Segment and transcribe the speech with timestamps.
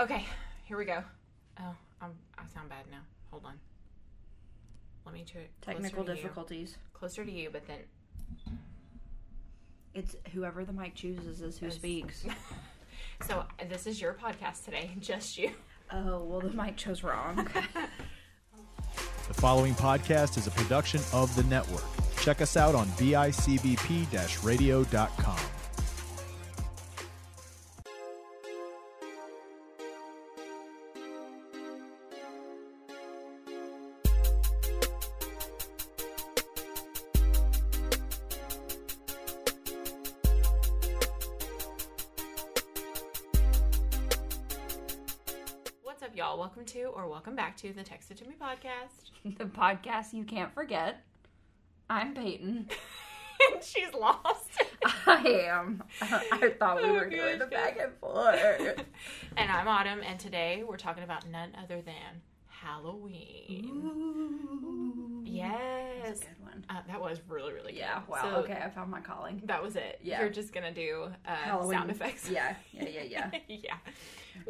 [0.00, 0.24] Okay,
[0.64, 1.02] here we go.
[1.58, 2.98] Oh, I'm, I sound bad now.
[3.30, 3.54] Hold on.
[5.04, 5.50] Let me try it.
[5.62, 6.16] closer Technical to you.
[6.16, 6.76] difficulties.
[6.92, 7.78] Closer to you, but then.
[9.94, 12.24] It's whoever the mic chooses is who Is- speaks.
[13.26, 15.50] So this is your podcast today, just you.
[15.90, 17.48] Oh well, the mic chose wrong.
[19.28, 21.82] The following podcast is a production of the network.
[22.20, 24.06] Check us out on bicbp
[47.56, 49.12] back to the Text It To Me podcast.
[49.38, 51.04] the podcast you can't forget.
[51.88, 52.68] I'm Peyton.
[53.52, 54.62] And she's lost.
[55.06, 55.82] I am.
[56.00, 57.50] I thought we Oh, were doing the gosh.
[57.50, 58.82] back and forth.
[59.36, 63.70] and I'm Autumn, and today we're talking about none other than Halloween.
[63.84, 65.22] Ooh.
[65.30, 66.20] Yes.
[66.68, 66.86] That's a good one.
[66.86, 67.78] Uh, that was really, really good.
[67.78, 68.00] Yeah.
[68.08, 68.18] Wow.
[68.22, 69.42] So okay, I found my calling.
[69.44, 70.00] That was it.
[70.02, 70.20] Yeah.
[70.20, 72.28] You're just gonna do uh, Halloween sound effects.
[72.30, 72.54] Yeah.
[72.72, 72.88] Yeah.
[72.88, 73.02] Yeah.
[73.02, 73.30] Yeah.
[73.48, 73.76] yeah.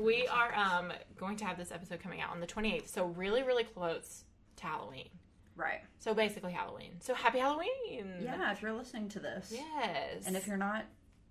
[0.01, 3.43] We are um going to have this episode coming out on the 28th, so really,
[3.43, 4.25] really close
[4.57, 5.09] to Halloween.
[5.57, 5.81] right.
[5.99, 6.93] So basically Halloween.
[7.01, 8.15] So happy Halloween.
[8.23, 8.53] Yeah.
[8.53, 10.25] If you're listening to this, Yes.
[10.27, 10.85] and if you're not,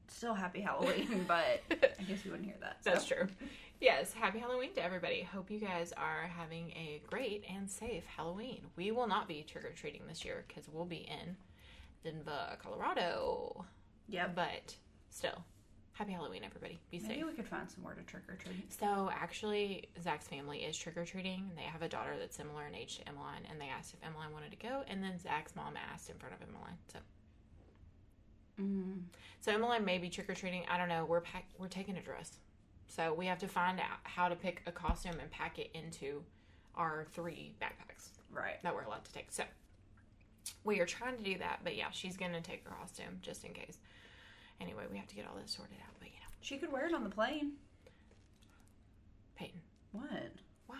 [0.07, 1.25] still happy Halloween.
[1.27, 2.77] but I guess you wouldn't hear that.
[2.83, 2.91] so.
[2.91, 3.27] That's true.
[3.81, 5.21] Yes, happy Halloween to everybody.
[5.21, 8.61] Hope you guys are having a great and safe Halloween.
[8.75, 11.35] We will not be trick or treating this year because we'll be in
[12.03, 13.65] Denver, Colorado.
[14.07, 14.33] Yep.
[14.35, 14.75] But
[15.09, 15.43] still,
[15.91, 16.79] happy Halloween, everybody.
[16.89, 17.09] Be safe.
[17.09, 18.71] Maybe we could find somewhere to trick or treat.
[18.73, 21.51] So actually, Zach's family is trick or treating.
[21.55, 24.31] They have a daughter that's similar in age to Emmeline, and they asked if Emmeline
[24.31, 26.77] wanted to go, and then Zach's mom asked in front of Emmeline.
[26.91, 26.99] So,
[28.57, 29.01] Mm.
[29.41, 30.65] so Emmeline may be trick or treating.
[30.69, 31.03] I don't know.
[31.03, 32.39] We're pack- we're taking a dress,
[32.87, 36.23] so we have to find out how to pick a costume and pack it into
[36.75, 38.61] our three backpacks Right.
[38.63, 39.31] that we're allowed to take.
[39.31, 39.43] So
[40.63, 43.53] we are trying to do that, but yeah, she's gonna take her costume just in
[43.53, 43.77] case.
[44.61, 45.93] Anyway, we have to get all this sorted out.
[45.99, 47.53] But you know, She could wear it on the plane.
[49.35, 49.61] Peyton,
[49.91, 50.31] What?
[50.67, 50.77] why?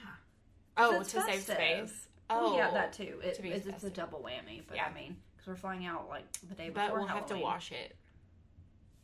[0.77, 2.07] Oh, to save space.
[2.29, 3.19] Oh, Oh, yeah, that oh, too.
[3.23, 4.87] It, to it's, it's a double whammy, but Yeah.
[4.89, 7.71] I mean, because we're flying out like the day before But we'll have to wash
[7.71, 7.95] it,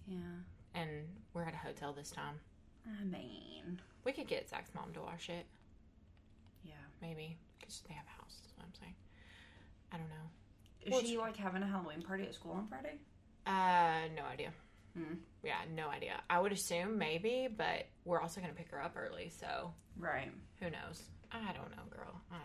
[0.07, 0.17] Yeah,
[0.73, 0.89] and
[1.33, 2.39] we're at a hotel this time.
[2.87, 5.45] I mean, We could get Zach's mom to wash it,
[6.63, 6.73] yeah.
[7.01, 8.39] maybe, because they have a house.
[8.43, 8.95] That's what I'm saying.
[9.91, 10.29] I don't know.
[10.85, 12.95] Is Well, she like having a Halloween party at school on Friday?
[13.45, 14.51] Uh, no idea.
[14.97, 15.15] Hmm.
[15.43, 16.21] Yeah, no idea.
[16.29, 20.31] I would assume maybe, but we're also gonna pick her up early, so Right.
[20.59, 21.03] who knows?
[21.31, 22.19] I don't know, girl.
[22.31, 22.37] I,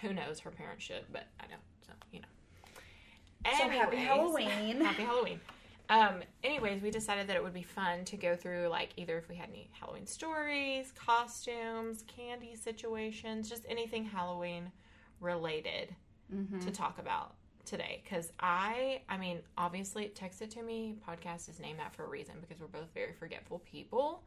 [0.00, 0.40] who knows?
[0.40, 1.60] Her parents should, but I don't.
[1.86, 2.26] So you know.
[3.58, 4.80] So happy Halloween.
[4.80, 5.40] Happy Halloween.
[5.88, 9.28] Um, anyways, we decided that it would be fun to go through like either if
[9.28, 14.70] we had any Halloween stories, costumes, candy situations, just anything Halloween
[15.20, 15.94] related
[16.34, 16.58] Mm-hmm.
[16.58, 18.00] to talk about today.
[18.02, 20.96] Because I, I mean, obviously, text it to me.
[21.08, 24.24] Podcast is named that for a reason because we're both very forgetful people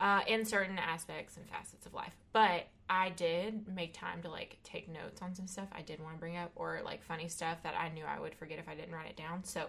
[0.00, 2.16] uh, in certain aspects and facets of life.
[2.32, 6.14] But I did make time to like take notes on some stuff I did want
[6.16, 8.74] to bring up or like funny stuff that I knew I would forget if I
[8.74, 9.44] didn't write it down.
[9.44, 9.66] So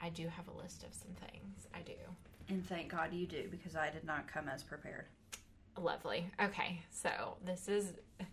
[0.00, 1.66] I do have a list of some things.
[1.74, 1.92] I do.
[2.48, 5.06] And thank God you do because I did not come as prepared.
[5.76, 6.30] Lovely.
[6.42, 7.92] Okay, so this is.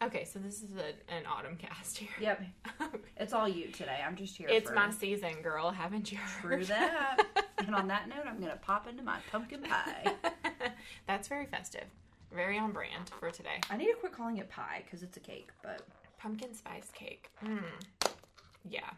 [0.00, 2.08] Okay, so this is a, an autumn cast here.
[2.20, 2.42] Yep.
[3.16, 3.98] It's all you today.
[4.06, 4.46] I'm just here.
[4.48, 5.72] It's for my season, girl.
[5.72, 6.58] Haven't you heard?
[6.58, 7.24] True that.
[7.58, 10.14] and on that note, I'm gonna pop into my pumpkin pie.
[11.08, 11.82] That's very festive.
[12.32, 13.60] Very on brand for today.
[13.70, 15.82] I need to quit calling it pie because it's a cake, but
[16.18, 17.30] Pumpkin spice cake.
[17.44, 17.62] Mmm.
[18.68, 18.90] Yeah.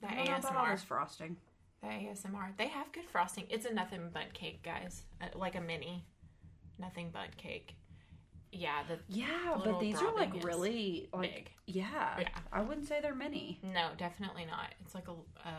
[0.00, 0.70] The I don't know about all ASMR.
[0.72, 1.36] this frosting.
[1.82, 2.56] The ASMR.
[2.56, 3.44] They have good frosting.
[3.50, 5.02] It's a Nothing Bundt Cake, guys.
[5.20, 6.04] Uh, like a mini
[6.78, 7.74] Nothing Bundt Cake.
[8.52, 11.50] Yeah, the Yeah, but these are like really like big.
[11.66, 12.16] yeah.
[12.20, 12.28] Yeah.
[12.52, 13.60] I wouldn't say they're mini.
[13.62, 14.74] No, definitely not.
[14.80, 15.12] It's like a,
[15.48, 15.52] a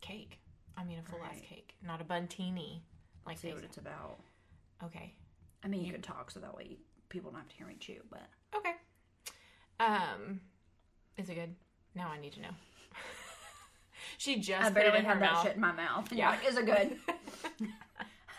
[0.00, 0.38] cake.
[0.78, 2.80] I mean, a full ass cake, not a Bundtini.
[3.26, 4.18] Like See what it's about.
[4.84, 5.12] Okay.
[5.64, 6.78] I mean, you can talk so that way
[7.08, 8.00] people don't have to hear me chew.
[8.10, 8.22] But
[8.54, 8.72] Okay.
[9.78, 10.40] Um,
[11.18, 11.54] is it good?
[11.94, 12.50] Now I need to know.
[14.18, 15.42] She just I barely had that mouth.
[15.44, 16.08] shit in my mouth.
[16.10, 16.30] And Yeah.
[16.30, 16.96] like, is it good?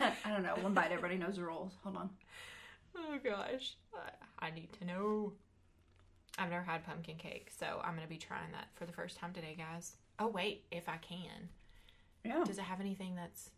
[0.00, 0.54] I don't know.
[0.62, 1.72] One bite, everybody knows the rules.
[1.82, 2.10] Hold on.
[2.96, 5.32] oh gosh, I- I need to know.
[6.38, 9.32] I've never had pumpkin cake, so I'm gonna be trying that for the first time
[9.32, 9.96] today, guys.
[10.20, 11.48] Oh wait, if I can,
[12.24, 13.50] Yeah, does it have anything that's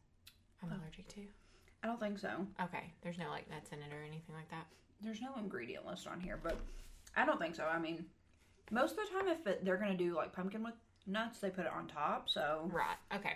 [0.62, 0.76] I'm oh.
[0.82, 1.20] allergic to?
[1.82, 2.46] I don't think so.
[2.62, 4.66] Okay, there's no like nuts in it or anything like that.
[5.02, 6.56] There's no ingredient list on here, but
[7.16, 7.64] I don't think so.
[7.64, 8.04] I mean,
[8.70, 10.74] most of the time, if it, they're gonna do like pumpkin with
[11.06, 12.28] nuts, they put it on top.
[12.28, 12.96] So Right.
[13.14, 13.34] Okay.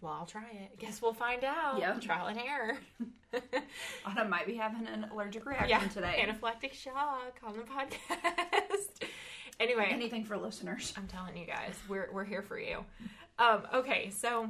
[0.00, 0.78] Well, I'll try it.
[0.78, 1.78] Guess we'll find out.
[1.78, 1.92] Yeah.
[2.00, 2.78] Trial and error.
[4.06, 6.24] Anna might be having an allergic reaction today.
[6.26, 9.08] Anaphylactic shock on the podcast.
[9.60, 10.94] anyway, Anything for listeners.
[10.96, 12.84] I'm telling you guys, we're we're here for you.
[13.38, 14.48] Um, okay, so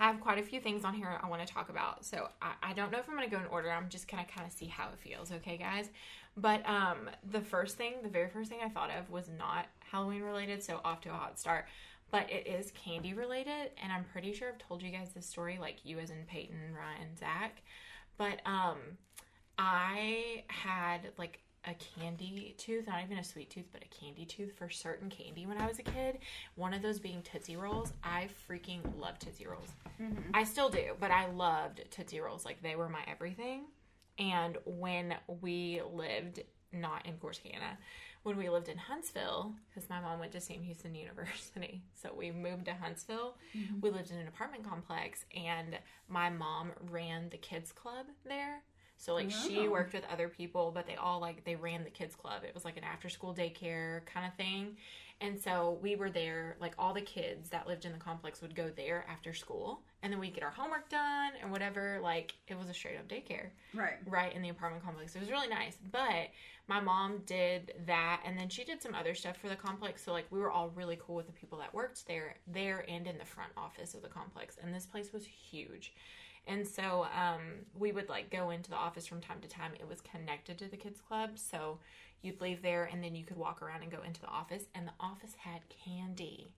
[0.00, 2.06] I have quite a few things on here I want to talk about.
[2.06, 3.70] So I, I don't know if I'm going to go in order.
[3.70, 5.30] I'm just gonna kind of see how it feels.
[5.30, 5.90] Okay, guys.
[6.36, 10.22] But um, the first thing, the very first thing I thought of was not Halloween
[10.22, 10.62] related.
[10.62, 11.66] So off to a hot start.
[12.10, 15.58] But it is candy related, and I'm pretty sure I've told you guys this story,
[15.60, 17.62] like you as in Peyton, Ryan, Zach.
[18.18, 18.78] But um,
[19.56, 24.52] I had like a candy tooth, not even a sweet tooth, but a candy tooth
[24.56, 26.18] for certain candy when I was a kid.
[26.54, 27.92] One of those being Tootsie Rolls.
[28.02, 29.68] I freaking love Tootsie Rolls.
[30.00, 30.30] Mm-hmm.
[30.32, 32.44] I still do, but I loved Tootsie Rolls.
[32.44, 33.64] Like they were my everything.
[34.18, 36.40] And when we lived
[36.72, 37.76] not in Corsicana,
[38.22, 42.30] when we lived in Huntsville, because my mom went to Sam Houston University, so we
[42.30, 43.36] moved to Huntsville.
[43.56, 43.80] Mm-hmm.
[43.80, 45.78] We lived in an apartment complex, and
[46.08, 48.62] my mom ran the kids club there.
[49.00, 49.70] So like she Oh.
[49.70, 52.44] worked with other people, but they all like they ran the kids club.
[52.44, 54.76] It was like an after school daycare kind of thing.
[55.22, 58.54] And so we were there, like all the kids that lived in the complex would
[58.54, 61.98] go there after school, and then we'd get our homework done and whatever.
[62.02, 63.96] Like it was a straight up daycare Right.
[64.06, 65.16] right in the apartment complex.
[65.16, 65.78] It was really nice.
[65.90, 66.28] But
[66.68, 70.04] my mom did that and then she did some other stuff for the complex.
[70.04, 73.06] So like we were all really cool with the people that worked there, there and
[73.06, 74.58] in the front office of the complex.
[74.62, 75.94] And this place was huge.
[76.46, 77.40] And so um,
[77.78, 79.72] we would like go into the office from time to time.
[79.78, 81.78] It was connected to the kids club, so
[82.22, 84.64] you'd leave there and then you could walk around and go into the office.
[84.74, 86.52] And the office had candy.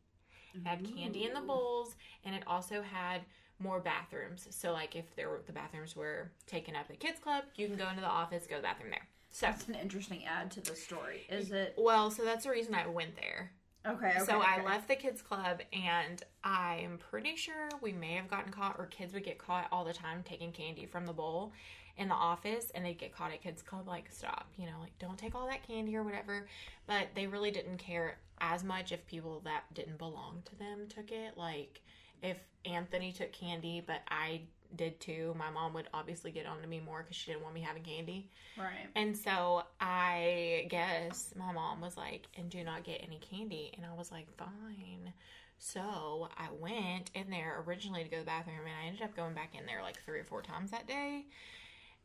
[0.55, 1.95] It had candy in the bowls,
[2.25, 3.23] and it also had
[3.59, 4.47] more bathrooms.
[4.51, 7.67] So like if there were the bathrooms were taken up at the kids club, you
[7.69, 9.07] can go into the office, go to the bathroom there.
[9.31, 11.23] So That's an interesting add to the story.
[11.31, 11.75] Is it?
[11.79, 13.53] well, so that's the reason I went there.
[13.87, 14.07] Okay.
[14.07, 14.65] okay so I okay.
[14.65, 19.13] left the kids club, and I'm pretty sure we may have gotten caught, or kids
[19.13, 21.53] would get caught all the time taking candy from the bowl
[21.97, 23.89] in the office, and they'd get caught at kids club.
[23.89, 26.47] Like, stop, you know, like don't take all that candy or whatever.
[26.87, 31.11] But they really didn't care as much if people that didn't belong to them took
[31.11, 31.37] it.
[31.37, 31.81] Like,
[32.23, 34.43] if Anthony took candy, but I
[34.77, 37.55] did too, my mom would obviously get on to me more because she didn't want
[37.55, 38.31] me having candy.
[38.59, 38.89] Right.
[38.97, 43.73] And so I guess my mom was like, and do not get any candy.
[43.77, 45.13] And I was like, fine.
[45.59, 49.15] So I went in there originally to go to the bathroom, and I ended up
[49.15, 51.27] going back in there like three or four times that day.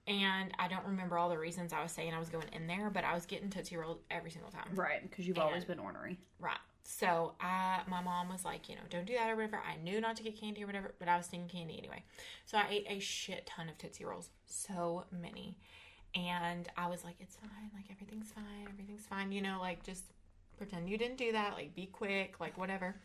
[0.06, 2.90] And I don't remember all the reasons I was saying I was going in there,
[2.90, 4.69] but I was getting Tootsie Roll every single time.
[4.74, 5.02] Right.
[5.02, 6.18] Because you've always been ornery.
[6.40, 6.58] Right.
[6.89, 9.57] So I, my mom was like, you know, don't do that or whatever.
[9.57, 12.01] I knew not to get candy or whatever, but I was thinking candy anyway.
[12.45, 15.57] So I ate a shit ton of Tootsie Rolls, so many,
[16.16, 20.06] and I was like, it's fine, like everything's fine, everything's fine, you know, like just
[20.57, 22.95] pretend you didn't do that, like be quick, like whatever.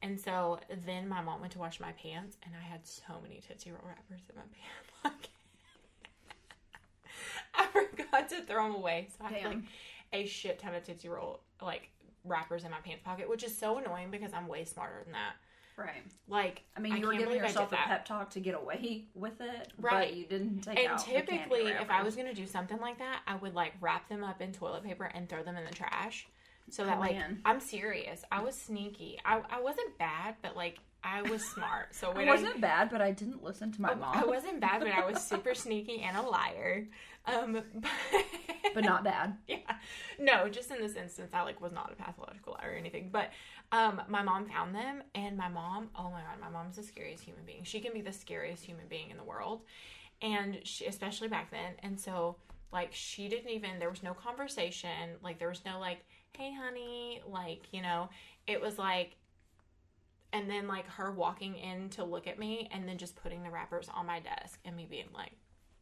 [0.00, 3.42] And so then my mom went to wash my pants, and I had so many
[3.46, 5.28] Tootsie Roll wrappers in my pants.
[7.54, 9.64] I forgot to throw them away, so I had like
[10.14, 11.90] a shit ton of Tootsie Roll like
[12.24, 15.34] wrappers in my pants pocket, which is so annoying because I'm way smarter than that.
[15.76, 16.02] Right.
[16.28, 17.86] Like, I mean, you were giving I yourself a that.
[17.86, 20.08] pep talk to get away with it, Right.
[20.10, 20.98] But you didn't take And out.
[20.98, 24.08] the candy typically, if I was gonna do something like that, I would like wrap
[24.08, 26.26] them up in toilet paper and throw them in the trash.
[26.68, 27.40] So that Oh, like man.
[27.46, 28.22] I'm serious.
[28.30, 29.18] I was sneaky.
[29.24, 31.94] I I wasn't bad, but like I was smart.
[31.94, 34.16] So I wasn't bad, but I didn't listen to my oh, mom.
[34.16, 36.86] I wasn't bad, but I was super sneaky and a liar.
[37.26, 37.66] Um, but,
[38.74, 39.36] but not bad.
[39.46, 39.58] yeah.
[40.18, 43.10] No just in this instance i like was not a pathological liar or anything.
[43.12, 43.30] But
[43.72, 47.24] um my mom found them and my mom oh my god my mom's the scariest
[47.24, 47.64] human being.
[47.64, 49.62] She can be the scariest human being in the world
[50.22, 51.74] and she especially back then.
[51.82, 52.36] And so
[52.72, 55.16] like she didn't even there was no conversation.
[55.22, 56.04] Like there was no like
[56.36, 58.08] hey honey like you know?
[58.46, 59.16] It was like
[60.32, 63.50] and then like her walking in to look at me and then just putting the
[63.50, 65.32] wrappers on my desk and me being like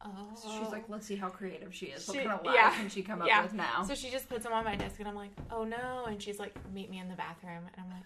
[0.05, 2.07] oh She's like, let's see how creative she is.
[2.07, 2.75] What She- kind of lies yeah.
[2.75, 3.43] can she come up Yeah.
[3.43, 3.83] with now?
[3.83, 6.05] So she just puts them on my desk, and I'm like, oh no.
[6.07, 7.63] And she's like, meet me in the bathroom.
[7.73, 8.03] And I'm like,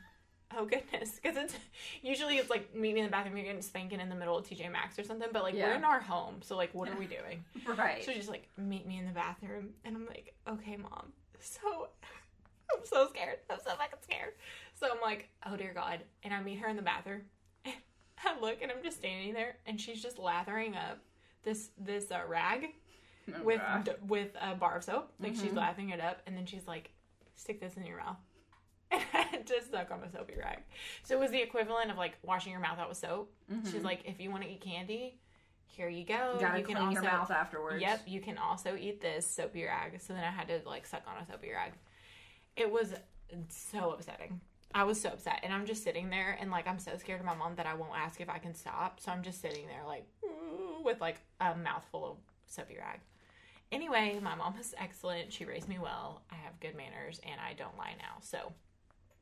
[0.58, 1.12] oh goodness.
[1.24, 1.56] Because it's
[2.02, 4.46] usually it's like, meet me in the bathroom, you're getting spanking in the middle of
[4.48, 5.30] TJ Maxx or something.
[5.32, 6.36] But like, we're in our home.
[6.42, 7.44] So like, what are we doing?
[7.78, 8.04] right.
[8.04, 9.70] So she's like, meet me in the bathroom.
[9.86, 11.12] And I'm like, okay, mom.
[11.40, 11.90] So
[12.74, 13.38] I'm so scared.
[13.52, 14.34] I'm so fucking scared.
[14.80, 16.00] So I'm like, oh dear God.
[16.24, 17.22] And I meet her in the bathroom.
[17.66, 17.76] And
[18.26, 21.00] I look and I'm just standing there and she's just lathering up
[21.44, 22.68] this this uh, rag
[23.34, 25.14] Oh, with d- with a bar of soap.
[25.20, 25.58] Like she's Mhm.
[25.58, 26.92] laughing it up, and then she's like,
[27.36, 28.18] "Stick this in your mouth."
[28.92, 30.60] And I had to suck on a soapy rag.
[31.04, 33.32] So it was the equivalent of like washing your mouth out with soap.
[33.64, 33.84] She's Mhm.
[33.84, 35.20] like, "If you want to eat candy,
[35.68, 36.38] here you go.
[36.40, 37.82] gotta you clean can your also- mouth afterwards.
[37.82, 41.04] Yep, you can also eat this soapy rag." So then I had to like suck
[41.08, 41.74] on a soapy rag.
[42.58, 42.94] It was
[43.50, 44.42] so upsetting.
[44.76, 47.26] I was so upset, and I'm just sitting there, and like I'm so scared of
[47.26, 49.00] my mom that I won't ask if I can stop.
[49.00, 50.06] So I'm just sitting there like
[50.84, 53.00] with like a mouthful of soapy rag.
[53.72, 55.34] Anyway, my mom was excellent.
[55.34, 56.22] She raised me well.
[56.32, 58.18] I have good manners, and I don't lie now.
[58.22, 58.54] So,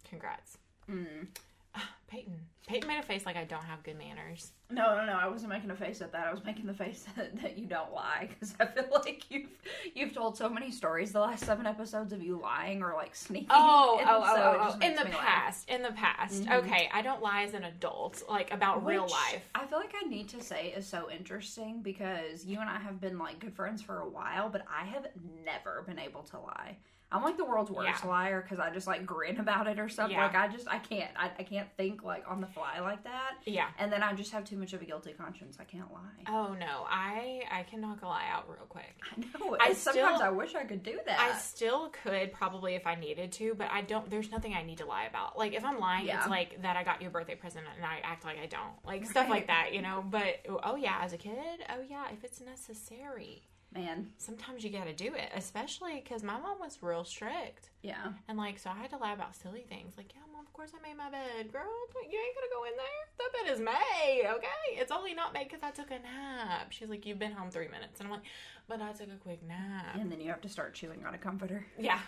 [0.09, 0.57] congrats,
[0.89, 1.27] Mm.
[2.07, 2.39] Peyton.
[2.67, 4.51] Peyton made a face like I don't have good manners.
[4.69, 5.13] No, no, no.
[5.13, 6.27] I wasn't making a face at that.
[6.27, 9.49] I was making the face that, that you don't lie because I feel like you've
[9.93, 13.49] you've told so many stories the last seven episodes of you lying or like sneaking.
[13.49, 14.85] Oh, and oh, oh, so oh, oh.
[14.87, 15.19] in the laugh.
[15.19, 16.43] past, in the past.
[16.45, 16.59] Mhm.
[16.59, 19.41] Okay, I don't lie as an adult, like about real life.
[19.53, 23.01] I feel like I need to say is so interesting because you and I have
[23.01, 25.07] been like good friends for a while, but I have
[25.45, 26.77] never been able to lie.
[27.11, 28.09] I'm like the world's worst Yeah.
[28.09, 30.15] liar because I just like grin about it or something.
[30.17, 30.25] Yeah.
[30.25, 33.33] Like I just I can't I, I can't think like on the fly like that,
[33.45, 33.67] Yeah.
[33.79, 35.57] and then I just have too much of a guilty conscience.
[35.59, 35.99] I can't lie.
[36.27, 38.95] Oh no, I I can knock a lie out real quick.
[39.11, 39.57] I know.
[39.59, 41.19] I and sometimes I wish I could do that.
[41.19, 44.09] I still could probably if I needed to, but I don't.
[44.09, 45.37] There's nothing I need to lie about.
[45.37, 46.19] Like if I'm lying, Yeah.
[46.19, 48.73] it's like that I got you a birthday present and I act like I don't,
[48.85, 50.03] like stuff like that, you know.
[50.09, 51.35] But oh yeah, as a kid,
[51.69, 55.31] oh yeah, if it's necessary, Man, sometimes you got to do it.
[55.33, 58.11] Especially because my mom was real strict, yeah.
[58.27, 59.93] and like so I had to lie about silly things.
[59.95, 61.63] Like yeah, mom, of course I made my bed, girl.
[61.95, 63.07] You ain't gonna go in there.
[63.17, 64.79] That bed is made, okay?
[64.81, 66.71] It's only not made because I took a nap.
[66.71, 68.25] She's like, you've been home three minutes, and I'm like,
[68.67, 69.95] but I took a quick nap.
[69.95, 71.65] And then you have to start chewing on a comforter.
[71.79, 71.99] Yeah.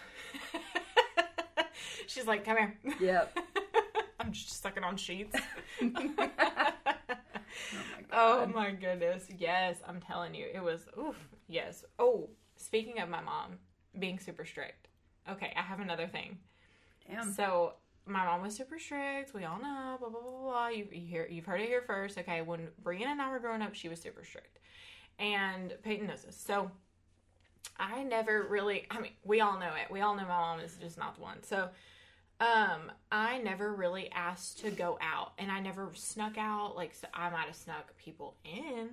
[2.07, 2.77] She's like, come here.
[2.99, 3.37] Yep.
[4.19, 5.37] I'm just sucking on sheets.
[7.73, 9.25] oh my oh my goodness.
[9.37, 10.47] Yes, I'm telling you.
[10.53, 11.17] It was, oof.
[11.47, 11.83] Yes.
[11.99, 13.57] Oh, speaking of my mom
[13.99, 14.87] being super strict.
[15.29, 16.37] Okay, I have another thing.
[17.07, 17.31] Damn.
[17.33, 17.73] So,
[18.05, 19.33] my mom was super strict.
[19.33, 20.67] We all know, blah, blah, blah, blah.
[20.67, 22.17] You, you hear, you've heard it here first.
[22.17, 24.59] Okay, when Brianna and I were growing up, she was super strict.
[25.19, 26.35] And Peyton knows this.
[26.35, 26.71] So,
[27.79, 29.91] I never really, I mean, we all know it.
[29.91, 31.41] We all know my mom is just not the one.
[31.43, 31.69] So,
[32.43, 36.75] um, I never really asked to go out and I never snuck out.
[36.75, 38.89] Like, so I might have snuck people in,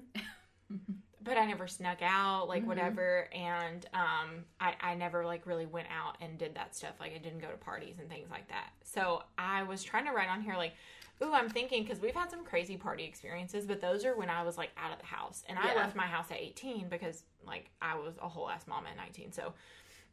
[1.23, 2.66] but I never snuck out, like, Mhm.
[2.66, 3.28] whatever.
[3.33, 6.95] And, um, I, I never, like, really went out and did that stuff.
[7.00, 8.71] Like, I didn't go to parties and things like that.
[8.85, 10.75] So, I was trying to write on here, like,
[11.23, 14.42] Ooh, I'm thinking because we've had some crazy party experiences, but those are when I
[14.42, 17.69] was like out of the house, and I left my house at 18 because like
[17.83, 19.30] I was a whole ass mom at 19.
[19.33, 19.52] So,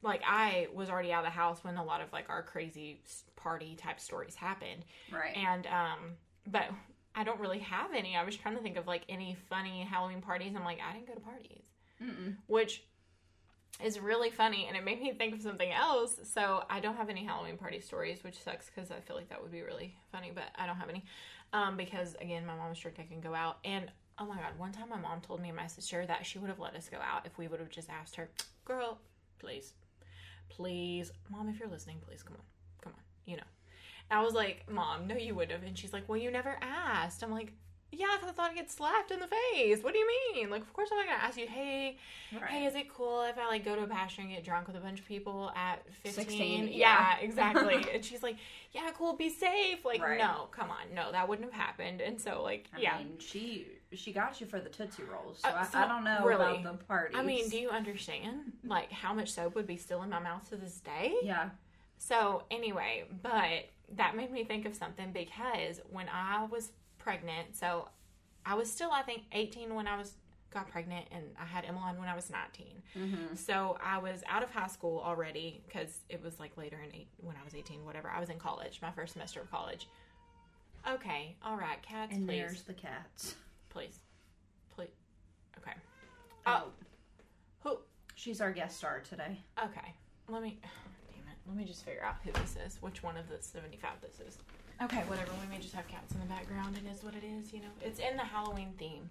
[0.04, 3.02] like I was already out of the house when a lot of like our crazy
[3.36, 5.36] party type stories happened, Right.
[5.36, 6.00] and um,
[6.46, 6.66] but
[7.16, 8.16] I don't really have any.
[8.16, 10.54] I was trying to think of like any funny Halloween parties.
[10.56, 11.64] I'm like I didn't go to parties,
[12.04, 12.36] Mm-mm.
[12.48, 12.84] which
[13.84, 16.20] is really funny, and it made me think of something else.
[16.24, 19.42] So I don't have any Halloween party stories, which sucks because I feel like that
[19.42, 21.04] would be really funny, but I don't have any.
[21.54, 23.00] Um, because again, my mom was strict.
[23.00, 25.56] I can go out, and oh my god, one time my mom told me and
[25.58, 27.90] my sister that she would have let us go out if we would have just
[27.90, 28.30] asked her,
[28.66, 29.00] "Girl,
[29.40, 29.74] please,
[30.50, 32.44] please, mom, if you're listening, please come on,
[32.82, 33.44] come on," you know.
[34.10, 36.58] And I was like, "Mom, no, you would have," and she's like, "Well, you never
[36.62, 37.54] asked." I'm like.
[37.90, 39.82] Yeah, I thought I'd get slapped in the face.
[39.82, 40.50] What do you mean?
[40.50, 41.48] Like, of course I'm not gonna ask you.
[41.48, 41.98] Hey,
[42.34, 42.44] Right.
[42.44, 44.76] hey, is it cool if I like go to a pasture and get drunk with
[44.76, 46.68] a bunch of people at 15?
[46.68, 47.18] yeah, yeah.
[47.22, 47.86] exactly.
[47.94, 48.36] and she's like,
[48.74, 49.86] yeah, cool, be safe.
[49.86, 50.20] Like, Right.
[50.20, 50.94] no, come on.
[50.94, 52.02] No, that wouldn't have happened.
[52.02, 52.98] And so, like, I yeah.
[52.98, 56.04] mean, she she got you for the Tootsie Rolls, so, Uh, I, so, I don't
[56.04, 57.18] know really, about the parties.
[57.18, 60.48] I mean, do you understand like how much soap would be still in my mouth
[60.50, 61.16] to this day?
[61.24, 61.50] yeah,
[61.98, 67.88] So, anyway, but that made me think of something because when I was pregnant, so
[68.46, 70.14] I was still, I think, 18 when I was
[70.50, 72.68] got pregnant, and I had Emmeline when I was 19.
[72.98, 73.36] mm-hmm.
[73.36, 77.10] So I was out of high school already because it was like later in eight,
[77.18, 78.10] when I was 18, whatever.
[78.10, 79.88] I was in college, my first semester of college.
[80.90, 83.36] Okay, all right, cats, and please, there's the cats.
[83.78, 84.00] Please,
[84.76, 84.90] please.
[85.60, 85.78] Okay,
[86.48, 86.64] Oh,
[87.60, 87.78] who?
[88.16, 89.38] she's our guest star today.
[89.64, 89.94] Okay,
[90.28, 90.58] let me.
[91.12, 92.82] Damn it, let me just figure out who this is.
[92.82, 94.40] Which one of the 75 this is?
[94.82, 95.32] Okay, whatever.
[95.44, 96.76] We may just have cats in the background.
[96.84, 97.54] It is what it is.
[97.54, 99.10] You know, it's in the Halloween theme.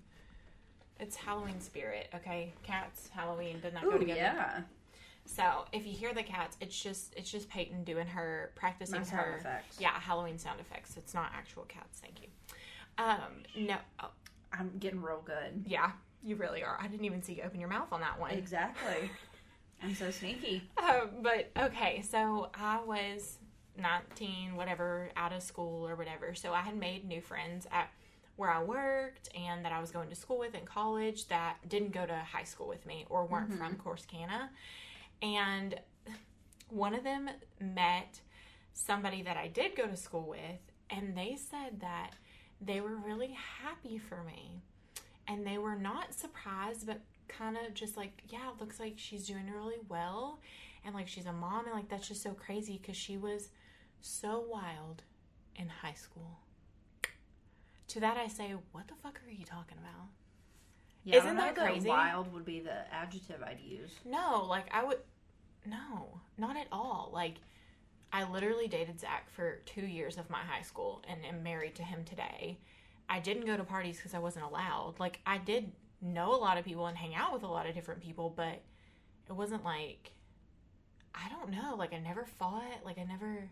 [0.99, 2.09] It's Halloween spirit.
[2.15, 4.19] Okay, cats, Halloween doesn't go Ooh, together.
[4.19, 4.61] yeah,
[5.27, 9.11] So if you hear the cats, it's just it's just Peyton doing her practicing nice
[9.11, 9.77] her effects.
[9.79, 10.97] yeah Halloween sound effects.
[10.97, 12.01] It's not actual cats.
[12.01, 12.29] Thank you.
[12.99, 14.09] Um, no, oh,
[14.53, 15.65] I'm getting real good.
[15.67, 16.79] yeah, you really are.
[16.81, 18.33] I didn't even see you open your mouth on that one.
[18.33, 19.11] Exactly.
[19.83, 20.63] I'm so sneaky.
[20.79, 23.39] Uh, but okay, so I was
[23.79, 26.35] 19, whatever, out of school or whatever.
[26.35, 27.91] So I had made new friends at
[28.37, 31.93] where I worked and that I was going to school with in college that didn't
[31.93, 33.59] go to high school with me or weren't Mhm.
[33.59, 34.49] from Corsicana.
[35.23, 35.79] And
[36.69, 38.21] one of them met
[38.73, 40.61] somebody that I did go to school with,
[40.91, 42.11] and they said that
[42.61, 44.63] they were really happy for me.
[45.29, 49.27] And they were not surprised, but kind of just like, yeah, it looks like she's
[49.27, 50.41] doing really well.
[50.85, 53.49] And like she's a mom, and like that's just so crazy because she was
[54.01, 55.03] so wild
[55.57, 56.39] in high school.
[57.89, 60.09] To that I say, what the fuck are you talking about?
[61.05, 61.89] Yeah, Isn't I don't know that crazy?
[61.89, 63.93] Wild would be the adjective I'd use.
[64.05, 64.99] No, like I would.
[65.65, 67.11] No, not at all.
[67.13, 67.35] Like
[68.13, 71.83] I literally dated Zach for two years of my high school and am married to
[71.83, 72.59] him today.
[73.09, 74.95] I didn't go to parties because I wasn't allowed.
[74.99, 77.75] Like I did know a lot of people and hang out with a lot of
[77.75, 78.63] different people, but
[79.29, 80.13] it wasn't like
[81.15, 81.75] I don't know.
[81.77, 82.85] Like I never fought.
[82.85, 83.51] Like I never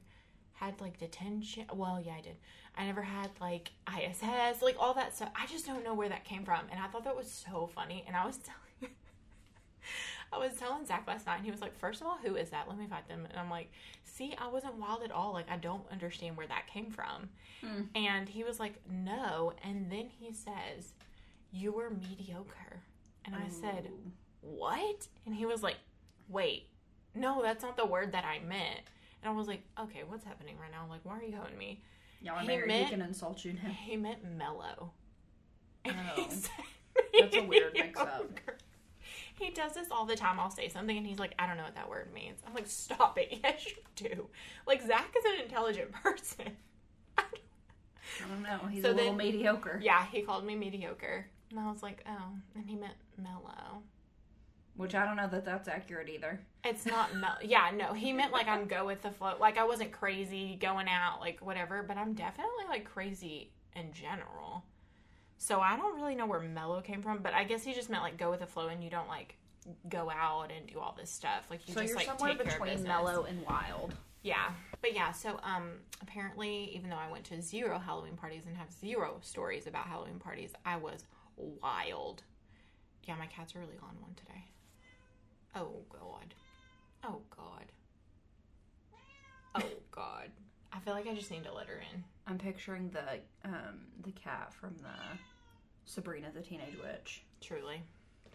[0.52, 1.66] had like detention.
[1.72, 2.36] Well, yeah, I did.
[2.76, 5.30] I never had like ISS, like all that stuff.
[5.36, 8.04] I just don't know where that came from, and I thought that was so funny.
[8.06, 8.38] And I was
[8.80, 8.94] telling,
[10.32, 12.50] I was telling Zach last night, and he was like, first of all, who is
[12.50, 12.68] that?
[12.68, 13.70] Let me find them." And I'm like,
[14.04, 15.32] "See, I wasn't wild at all.
[15.32, 17.28] Like I don't understand where that came from."
[17.60, 17.82] Hmm.
[17.94, 20.92] And he was like, "No." And then he says,
[21.52, 22.82] "You were mediocre,"
[23.24, 24.10] and I said, oh.
[24.42, 25.06] what?
[25.26, 25.76] And he was like,
[26.28, 26.66] wait,
[27.14, 28.80] no, that's not the word that I meant.
[29.22, 30.84] And I was like, okay, what's happening right now?
[30.88, 31.82] Like, why are you hoeing me?
[32.20, 32.68] Y'all are He married.
[32.68, 33.70] meant- he can insult you now.
[33.70, 34.92] He meant mellow.
[35.86, 35.92] Oh.
[37.20, 38.22] That's a weird mix-up.
[38.22, 38.58] mediocre.
[39.34, 40.38] He does this all the time.
[40.38, 42.38] I'll say something and he's like, I don't know what that word means.
[42.46, 43.40] I'm like, stop it.
[43.42, 44.28] Yes, you do.
[44.66, 46.56] Like, Zach is an intelligent person.
[47.18, 47.40] I don't-
[48.24, 48.68] I don't know.
[48.68, 49.80] He's So a little then- mediocre.
[49.82, 51.26] yeah, he called me mediocre.
[51.50, 52.28] And I was like, oh.
[52.54, 53.82] And he meant mellow.
[54.76, 56.40] Which I don't know that that's accurate either.
[56.64, 57.92] It's not mel- yeah, no.
[57.92, 59.34] He meant like I'm go with the flow.
[59.40, 64.64] Like I wasn't crazy going out, like whatever, but I'm definitely like crazy in general.
[65.38, 68.02] So I don't really know where mellow came from, but I guess he just meant
[68.02, 69.36] like go with the flow and you don't like
[69.88, 71.46] go out and do all this stuff.
[71.50, 73.94] Like you so just like somewhere take care of between mellow and wild.
[74.22, 74.50] Yeah.
[74.80, 75.72] But yeah, so um
[76.02, 80.18] apparently even though I went to zero Halloween parties and have zero stories about Halloween
[80.18, 81.04] parties, I was
[81.36, 82.22] wild.
[83.04, 84.44] Yeah, my cat's are really on one today.
[85.54, 86.34] Oh god.
[87.04, 87.66] Oh god.
[89.54, 90.30] Oh god.
[90.72, 92.04] I feel like I just need to let her in.
[92.26, 95.18] I'm picturing the um the cat from the
[95.84, 97.22] Sabrina the Teenage Witch.
[97.40, 97.82] Truly.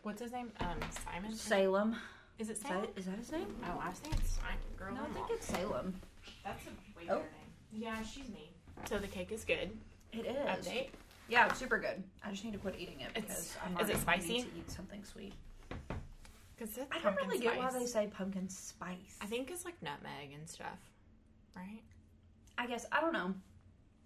[0.04, 0.52] What's his name?
[0.60, 1.34] Um Simon?
[1.36, 1.96] Salem.
[2.38, 2.82] Is it Is Simon?
[2.82, 3.48] that, is that his name?
[3.66, 4.58] Oh, I was thinking Simon.
[4.78, 5.32] Girl, No, I I'm think off.
[5.32, 5.94] it's Salem.
[6.44, 7.16] That's a way Oh.
[7.18, 7.82] better name.
[7.84, 8.52] Yeah, she's me.
[8.88, 9.72] So the cake is good.
[10.14, 10.36] It is.
[10.48, 10.90] Update.
[11.28, 12.02] Yeah, it's super good.
[12.24, 14.34] I just need to quit eating it It's- because I'm is it already spicy?
[14.34, 15.34] need to eat something sweet.
[16.58, 17.80] Because it's I don't pumpkin really get why spice.
[17.82, 19.18] they say pumpkin spice.
[19.22, 20.80] I think it's like nutmeg and stuff,
[21.56, 21.82] right?
[22.58, 23.34] I guess I don't know.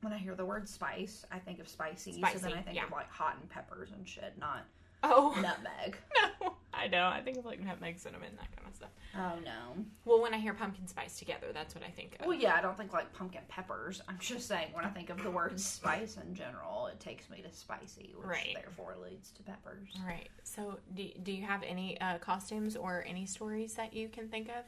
[0.04, 2.86] When I hear the word spice, I think of spicy, so then I think yeah.
[2.86, 4.66] of like hot and peppers and shit, not
[5.06, 5.98] Oh nutmeg.
[6.42, 7.08] no, I know.
[7.08, 8.90] I think of like nutmeg, cinnamon, that kind of stuff.
[9.16, 9.84] Oh no.
[10.06, 12.26] Well, when I hear pumpkin spice together, that's what I think of.
[12.26, 14.02] Well, yeah, I don't think like pumpkin peppers.
[14.08, 17.42] I'm just saying when I think of the word spice in general, it takes me
[17.42, 18.56] to spicy, which Right.
[18.56, 19.90] therefore leads to peppers.
[20.06, 20.30] Right.
[20.44, 24.48] So, do, do you have any uh, costumes or any stories that you can think
[24.48, 24.64] of?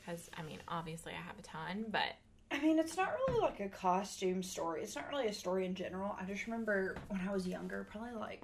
[0.00, 2.16] Because I mean, obviously, I have a ton, but
[2.50, 4.82] I mean, it's not really like a costume story.
[4.82, 6.16] It's not really a story in general.
[6.20, 8.42] I just remember when I was younger, probably like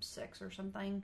[0.00, 1.02] six or something,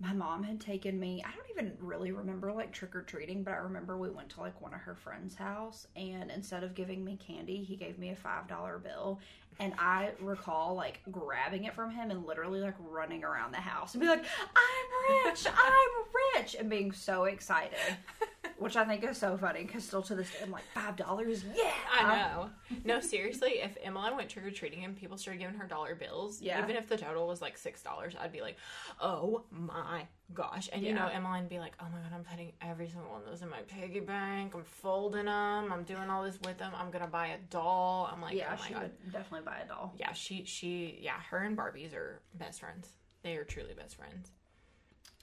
[0.00, 1.24] my mom had taken me.
[1.26, 4.40] I don't even really remember like trick or treating, but I remember we went to
[4.40, 8.10] like one of her friends' house, and instead of giving me candy, he gave me
[8.10, 9.18] a $5 bill.
[9.58, 13.94] And I recall like grabbing it from him and literally like running around the house
[13.94, 17.78] and be like, I'm rich, I'm rich, and being so excited.
[18.58, 21.44] Which I think is so funny because still to this day I'm like five dollars,
[21.54, 21.70] yeah.
[21.96, 22.50] I um, know.
[22.84, 26.42] no, seriously, if Emmeline went trick or treating and people started giving her dollar bills,
[26.42, 26.60] Yeah.
[26.62, 28.56] even if the total was like six dollars, I'd be like,
[29.00, 31.16] "Oh my gosh!" And you know, Yeah.
[31.18, 33.48] Emmeline would be like, "Oh my god, I'm putting every single one of those in
[33.48, 34.54] my piggy bank.
[34.56, 35.72] I'm folding them.
[35.72, 36.72] I'm doing all this with them.
[36.76, 39.58] I'm gonna buy a doll." I'm like, yeah, "Oh my she god." would definitely buy
[39.64, 39.94] a doll.
[39.96, 42.88] Yeah, she she yeah, her and Barbies are best friends.
[43.22, 44.32] They are truly best friends.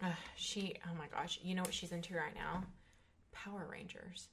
[0.02, 2.64] Ugh, she oh my gosh, you know what she's into right now?
[3.36, 4.30] Power Rangers.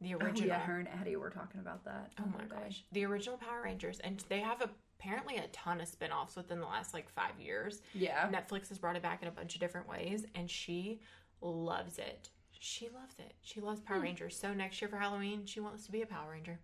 [0.00, 0.48] The Oh, original.
[0.48, 2.10] yeah, her and Eddie were talking about that.
[2.20, 2.50] Oh my day.
[2.64, 2.84] gosh.
[2.92, 3.98] The original Power Rangers.
[4.00, 4.60] And they have
[4.98, 7.80] apparently a ton of spin offs within the last like five years.
[7.94, 8.28] Yeah.
[8.30, 11.00] Netflix has brought it back in a bunch of different ways, and she
[11.40, 12.28] loves it.
[12.58, 13.34] She loves it.
[13.42, 14.36] She loves Power Rangers.
[14.38, 16.58] So next year for Halloween, she wants to be a Power Ranger.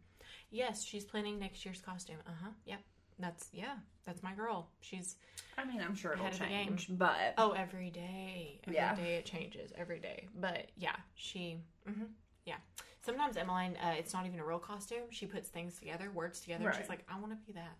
[0.50, 2.16] Yes, she's planning next year's costume.
[2.26, 2.50] Uh huh.
[2.66, 2.81] Yep.
[3.18, 3.75] That's yeah.
[4.05, 4.68] That's my girl.
[4.81, 5.16] She's
[5.57, 6.66] I mean, I'm sure it'll Ahead of the game.
[6.68, 8.61] change, but oh every day.
[8.64, 8.96] Every day Yeah.
[9.18, 10.27] it changes every day.
[10.40, 11.59] But yeah, she.
[11.87, 12.05] hmm
[12.44, 12.57] yeah.
[13.05, 15.03] Sometimes Emmeline, uh, it's not even a real costume.
[15.11, 16.64] She puts things together, words together.
[16.66, 16.98] and She's Right.
[17.01, 17.77] like, I want to be that.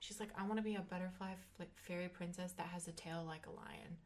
[0.00, 3.24] She's like, I want to be a butterfly like fairy princess that has a tail
[3.26, 3.96] like a lion.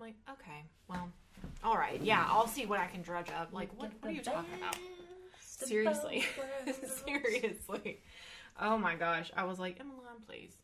[0.00, 1.08] I'm like, okay, well,
[1.64, 3.52] all right, yeah, I'll see what I can drudge up.
[3.52, 4.76] Like, what, what are you talking about?
[5.40, 6.24] Seriously.
[7.06, 8.00] Seriously.
[8.60, 9.30] Oh my gosh.
[9.36, 10.56] I was like, Emmeline, please.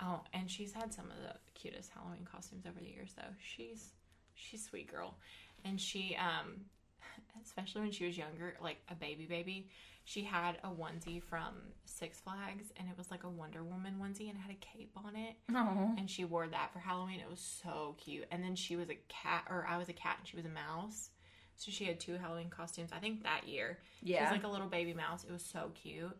[0.00, 3.34] Oh, and she's had some of the cutest Halloween costumes over the years though.
[3.38, 3.92] She's
[4.34, 5.16] she's a sweet girl.
[5.64, 6.66] And she um
[7.44, 9.68] especially when she was younger, like a baby baby,
[10.04, 14.30] she had a onesie from Six Flags and it was like a Wonder Woman onesie
[14.30, 15.36] and it had a cape on it.
[15.54, 15.94] Oh.
[15.98, 17.20] And she wore that for Halloween.
[17.20, 18.24] It was so cute.
[18.30, 20.48] And then she was a cat, or I was a cat and she was a
[20.48, 21.10] mouse.
[21.56, 23.80] So she had two Halloween costumes, I think that year.
[24.02, 24.18] Yeah.
[24.18, 25.24] She was like a little baby mouse.
[25.24, 26.16] It was so cute.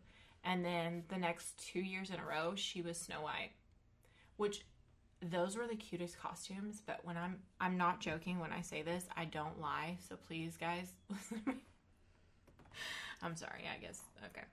[0.49, 3.51] And then the next two years in a row, she was Snow White,
[4.39, 4.65] which
[5.21, 6.83] those were the cutest costumes.
[6.87, 9.99] But when I'm, I'm not joking when I say this, I don't lie.
[10.09, 11.57] So please, guys, listen to me.
[13.21, 14.01] I'm sorry, I guess.
[14.27, 14.47] Okay.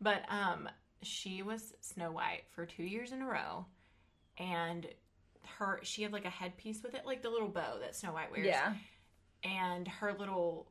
[0.00, 0.70] But um,
[1.02, 3.66] she was Snow White for two years in a row.
[4.38, 4.86] And
[5.58, 8.30] her, she had like a headpiece with it, like the little bow that Snow White
[8.32, 8.72] wears Yeah.
[9.44, 10.66] and her little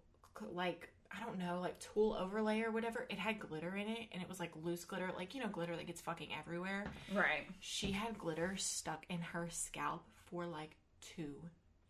[0.54, 4.22] like I don't know, like tulle overlay or whatever, it had glitter in it and
[4.22, 6.86] it was like loose glitter, like you know, glitter that gets fucking everywhere.
[7.14, 7.48] Right.
[7.60, 10.72] She had glitter stuck in her scalp for like
[11.02, 11.36] two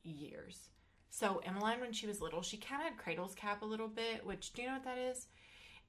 [0.04, 0.70] years.
[1.10, 4.26] So Emmeline, when she was little, she kind of had cradle's cap a little bit,
[4.26, 5.28] which do you know what that is?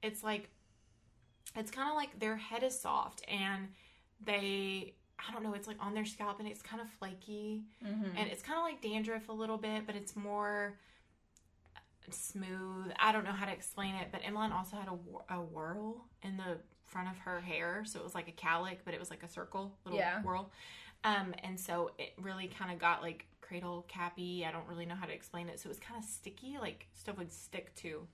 [0.01, 0.49] It's like
[1.55, 3.69] it's kind of like their head is soft and
[4.23, 8.17] they I don't know, it's like on their scalp and it's kind of flaky Mm-hmm.
[8.17, 10.77] and it's kind of like dandruff a little bit, but it's more
[12.11, 12.91] smooth.
[12.99, 16.37] I don't know how to explain it, but Emmeline also had a, a whirl in
[16.37, 19.23] the front of her hair, so it was like a cowlick, but it was like
[19.23, 20.21] a circle, little Yeah.
[20.21, 20.51] whirl.
[21.03, 24.45] Um, and so it really kind of got like cradle cappy.
[24.45, 26.87] I don't really know how to explain it, so it was kind of sticky, like
[26.93, 28.07] stuff would stick to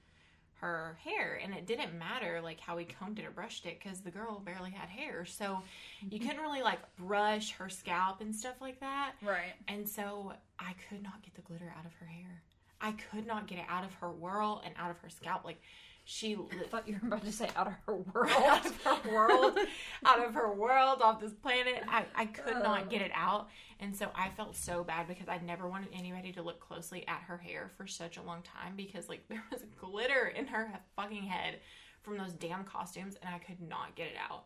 [0.62, 4.02] her hair, and it didn't matter like how we combed it or brushed it because
[4.02, 5.62] the girl barely had hair, so
[6.10, 9.13] you couldn't really like brush her scalp and stuff like that.
[9.21, 9.54] Right.
[9.67, 12.41] And so I could not get the glitter out of her hair.
[12.82, 15.44] I could not get it out of her whirl and out of her scalp.
[15.44, 15.62] Like
[16.06, 18.32] she I thought you were about to say out of her world.
[18.36, 19.60] out of her world,
[20.04, 21.84] out of her world, off this planet.
[21.88, 22.86] I, I could not uh.
[22.86, 23.50] get it out.
[23.80, 27.22] And so I felt so bad because I never wanted anybody to look closely at
[27.28, 31.24] her hair for such a long time because like there was glitter in her fucking
[31.24, 31.60] head
[32.02, 34.46] from those damn costumes and I could not get it out.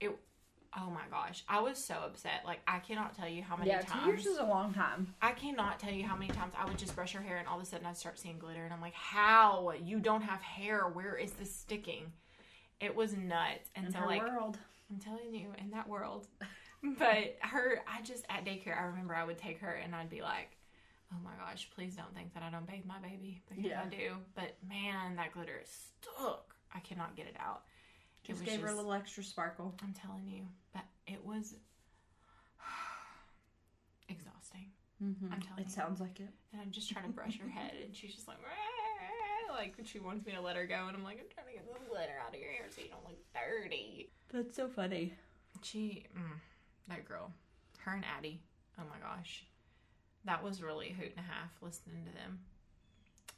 [0.00, 0.18] It
[0.76, 1.44] oh my gosh.
[1.48, 2.42] I was so upset.
[2.44, 5.14] Like I cannot tell you how many yeah, times two years is a long time.
[5.22, 7.56] I cannot tell you how many times I would just brush her hair and all
[7.56, 9.72] of a sudden I'd start seeing glitter and I'm like, how?
[9.82, 10.82] You don't have hair.
[10.88, 12.12] Where is this sticking?
[12.80, 13.70] It was nuts.
[13.74, 14.58] And In so her like world.
[14.90, 16.26] I'm telling you, in that world.
[16.96, 20.22] But her I just at daycare I remember I would take her and I'd be
[20.22, 20.56] like,
[21.12, 23.82] Oh my gosh, please don't think that I don't bathe my baby because Yeah.
[23.84, 24.12] I do.
[24.36, 26.54] But man, that glitter is stuck.
[26.72, 27.62] I cannot get it out.
[28.28, 29.74] It Just gave her a little extra sparkle.
[29.82, 30.42] I'm telling you,
[30.74, 31.54] but it was
[34.08, 34.66] exhausting.
[35.02, 35.32] Mm-hmm.
[35.32, 35.72] I'm telling It you.
[35.72, 36.28] sounds like it.
[36.52, 38.36] And I'm just trying to brush her head, and she's just like,
[39.50, 41.66] like she wants me to let her go, and I'm like, I'm trying to get
[41.66, 44.10] the glitter out of your hair so you don't look dirty.
[44.32, 45.14] That's so funny.
[45.62, 46.38] She, mm,
[46.88, 47.32] that girl,
[47.80, 48.40] her and Addie.
[48.78, 49.44] Oh my gosh,
[50.24, 52.38] that was really a hoot and a half listening to them.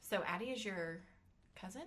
[0.03, 0.99] So Addie is your
[1.55, 1.83] cousin?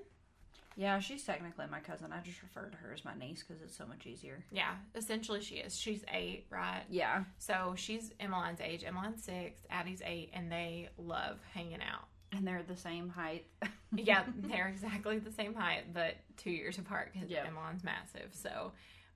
[0.76, 2.12] Yeah, she's technically my cousin.
[2.12, 4.44] I just refer to her as my niece because it's so much easier.
[4.52, 5.78] Yeah, essentially she is.
[5.78, 6.84] She's eight, right?
[6.90, 7.24] Yeah.
[7.38, 8.84] So she's Emmeline's age.
[8.84, 12.08] Emmeline's six, Addie's eight, and they love hanging out.
[12.32, 13.46] And they're the same height.
[13.96, 17.46] yeah, they're exactly the same height, but two years apart because Yeah.
[17.46, 18.30] Emmeline's massive.
[18.32, 18.72] So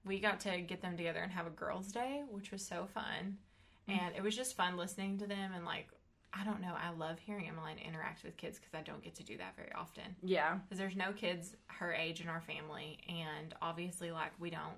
[0.06, 3.38] we got to get them together and have a girls' day, which was so fun.
[3.90, 4.00] Mm.
[4.02, 5.88] And it was just fun listening to them and like,
[6.34, 9.24] I don't know, I love hearing Emmeline interact with kids because I don't get to
[9.24, 10.16] do that very often.
[10.22, 10.56] Yeah.
[10.58, 14.78] Because there's no kids her age in our family, and obviously, like, we don't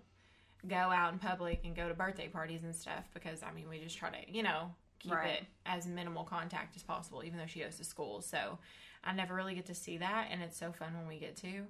[0.68, 3.80] go out in public and go to birthday parties and stuff because, I mean, we
[3.80, 5.42] just try to, you know, keep Right.
[5.42, 8.22] it as minimal contact as possible, even though she goes to school.
[8.22, 8.60] So
[9.04, 11.66] I never really get to see that, and it's so fun when we get to.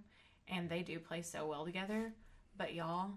[0.48, 2.12] And they do play so well together.
[2.58, 3.12] But y'all,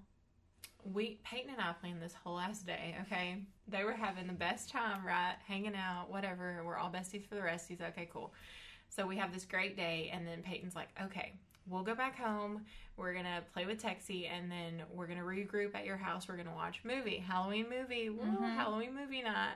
[0.85, 2.97] we Peyton and I planned this whole last day.
[3.03, 3.37] Okay,
[3.69, 5.35] they were having the best time, right?
[5.47, 6.63] Hanging out, whatever.
[6.65, 7.81] We're all besties for the resties.
[7.81, 8.33] Okay, cool.
[8.89, 11.33] So we have this great day, and then Peyton's like, "Okay,
[11.67, 12.65] we'll go back home.
[12.97, 16.29] We're gonna play with Texie, and then we're gonna regroup at your house.
[16.29, 18.55] We're gonna watch movie, Halloween movie, Woo, Mhm.
[18.55, 19.55] Halloween movie night."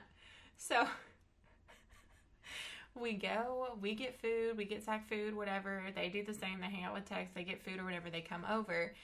[0.57, 0.87] So
[2.95, 5.83] we go, we get food, we get Zach food, whatever.
[5.93, 6.61] They do the same.
[6.61, 7.31] They hang out with Tex.
[7.33, 8.09] They get food or whatever.
[8.09, 8.95] They come over.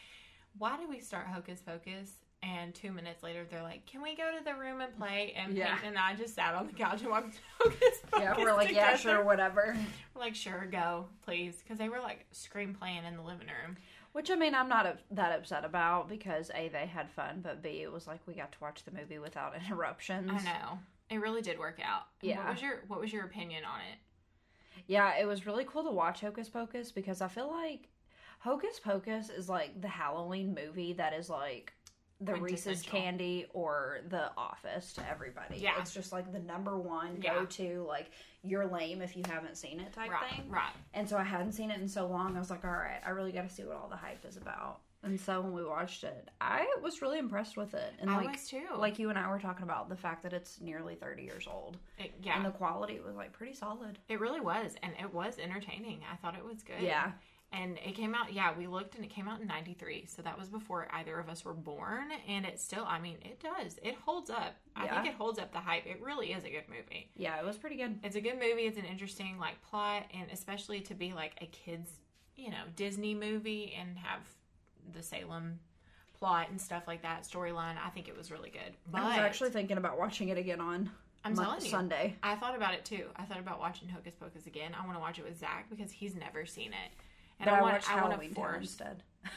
[0.57, 2.11] Why do we start Hocus Pocus?
[2.41, 5.55] And two minutes later, they're like, "Can we go to the room and play?" And
[5.55, 5.75] Yeah.
[5.75, 8.21] Peyton and I just sat on the couch and watched Hocus Pocus.
[8.21, 8.97] Yeah, we're like, yeah, together.
[8.97, 9.77] sure, whatever.
[10.13, 11.55] We're like, sure, go, please.
[11.63, 13.77] Because they were like scream playing in the living room.
[14.11, 17.81] Which I mean, I'm not that upset about because a they had fun, but b
[17.81, 20.29] it was like we got to watch the movie without interruptions.
[20.29, 20.79] I know.
[21.09, 22.07] It really did work out.
[22.21, 22.39] Yeah.
[22.43, 23.99] What was your What was your opinion on it?
[24.85, 27.87] Yeah, it was really cool to watch Hocus Pocus because I feel like
[28.43, 31.73] Hocus Pocus is like the Halloween movie that is like
[32.19, 35.57] the Reese's candy or the Office to everybody.
[35.57, 35.79] Yeah.
[35.79, 37.33] It's just like the number one Yeah.
[37.39, 38.11] go to, like,
[38.43, 40.49] you're lame if you haven't seen it type Right, thing.
[40.49, 40.71] right.
[40.93, 42.35] And so I hadn't seen it in so long.
[42.35, 44.37] I was like, all right, I really got to see what all the hype is
[44.37, 44.79] about.
[45.03, 47.93] And so when we watched it, I was really impressed with it.
[47.99, 48.63] And I like, was too.
[48.77, 51.77] like you and I were talking about the fact that it's nearly 30 years old.
[51.97, 53.99] It- yeah, And the quality was like pretty solid.
[54.07, 55.99] it really was, and it was entertaining.
[56.09, 56.79] I thought it was good.
[56.81, 57.11] Yeah.
[57.53, 60.07] And it came out, yeah, we looked and it came out in 93.
[60.07, 62.05] So that was before either of us were born.
[62.27, 63.77] And it still, I mean, it does.
[63.83, 64.55] It holds up.
[64.75, 65.85] I think it holds up the hype.
[65.85, 67.11] It really is a good movie.
[67.15, 67.99] Yeah, it was pretty good.
[68.03, 68.63] It's a good movie.
[68.63, 70.03] It's an interesting, like, plot.
[70.13, 71.91] And especially to be, like, a kid's,
[72.35, 74.21] you know, Disney movie and have
[74.91, 75.59] the Salem
[76.17, 77.75] plot and stuff like that, storyline.
[77.85, 78.73] I think it was really good.
[78.91, 80.89] But I was actually thinking about watching it again on
[81.23, 81.69] I'm telling you.
[81.69, 82.15] Sunday.
[82.23, 83.05] I thought about it too.
[83.15, 84.71] I thought about watching Hocus Pocus again.
[84.73, 86.91] I want to watch it with Zach because he's never seen it.
[87.39, 88.61] And But I, want, watched I want Halloween to Town force.
[88.61, 89.03] instead.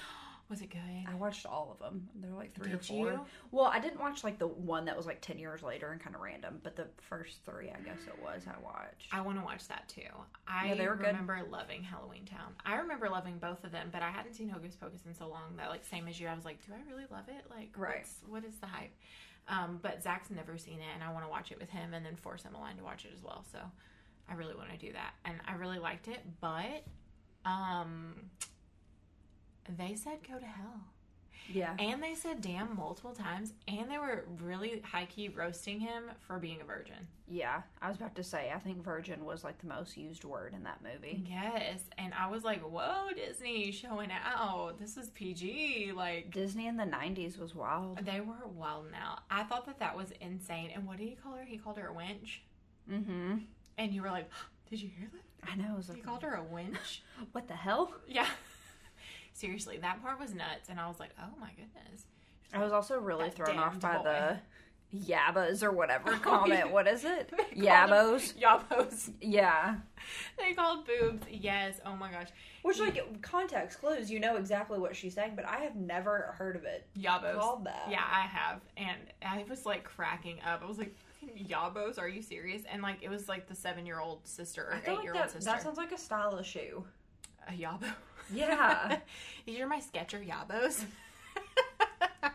[0.48, 0.80] Was it good?
[1.10, 2.08] I watched all of them.
[2.14, 3.10] They're like three or Did four.
[3.10, 3.20] you?
[3.50, 6.14] Well, I didn't watch like the one that was like ten years later and kind
[6.14, 9.08] of random, but the first three, I guess it was, I watched.
[9.12, 10.02] I want to watch that too.
[10.46, 11.06] I Yeah, they were good.
[11.08, 12.54] remember loving Halloween Town.
[12.64, 15.56] I remember loving both of them, but I hadn't seen Hocus Pocus in so long
[15.56, 17.44] that, like, same as you, I was like, do I really love it?
[17.50, 17.96] Like, Right.
[17.98, 18.92] what's, what is the hype?
[19.48, 22.06] Um, but Zach's never seen it, and I want to watch it with him and
[22.06, 23.44] then force Emmeline to watch it as well.
[23.50, 23.58] So
[24.28, 25.14] I really want to do that.
[25.24, 26.84] And I really liked it, but
[27.46, 28.14] um,
[29.78, 30.80] they said go to hell.
[31.52, 36.04] yeah, And they said damn multiple times, and they were really high key roasting him
[36.26, 37.06] for being a virgin.
[37.28, 37.62] yeah.
[37.80, 40.64] I was about to say, I think virgin was like the most used word in
[40.64, 41.22] that movie.
[41.28, 44.78] Yes, and I was like, "Whoa, Disney showing out!
[44.78, 48.04] This is PG." Like Disney in the '90s was wild.
[48.04, 49.18] they were wild now.
[49.30, 50.70] I thought that that was insane.
[50.74, 51.44] And what did he call her?
[51.44, 52.38] He called her a wench.
[52.90, 53.38] Mm-hmm.
[53.78, 54.28] And you were like,
[54.70, 55.72] "Did you hear that?" I know.
[55.74, 57.02] It was He like, called her a winch?
[57.32, 57.92] what the hell?
[58.06, 58.26] yeah.
[59.32, 62.04] Seriously, that part was nuts, and I was like, "Oh my goodness."
[62.54, 64.02] I was also really That thrown off by boy.
[64.04, 64.38] the
[64.98, 66.60] yabbas or whatever Oh, comment.
[66.66, 66.72] yeah.
[66.72, 67.30] What is it?
[67.36, 68.32] They Yabos.
[68.34, 69.10] Yabos.
[69.20, 69.76] Yeah.
[70.38, 71.26] They called boobs.
[71.30, 71.80] Yes.
[71.84, 72.28] Oh my gosh.
[72.62, 76.56] Which, like, context clues, you know exactly what she's saying, but I have never heard
[76.56, 77.34] of it Yabos.
[77.38, 77.88] called that.
[77.90, 78.60] Yeah, I have.
[78.76, 80.62] And I was like cracking up.
[80.64, 81.05] I was like, "Fucking
[81.48, 82.62] Yabos, are you serious?
[82.70, 85.50] And like, it was like the seven year old sister or eight year old sister.
[85.50, 86.84] that sounds like a style of shoe.
[87.48, 87.84] a Yabo.
[88.32, 88.98] Yeah.
[89.46, 90.84] These are my Sketcher Yabos.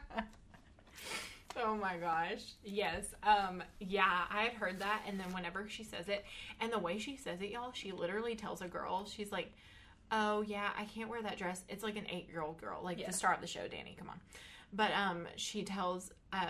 [1.63, 2.41] oh my gosh.
[2.63, 3.06] Yes.
[3.23, 5.01] Um, yeah, I had heard that.
[5.08, 6.25] And then whenever she says it,
[6.60, 9.51] and the way she says it, y'all, she literally tells a girl, she's like,
[10.12, 11.63] oh yeah, I can't wear that dress.
[11.69, 13.08] It's like an eight year old girl, like Yeah.
[13.08, 13.97] the star of the show, Dani.
[13.97, 14.19] Come on.
[14.73, 16.45] But um, she tells uh,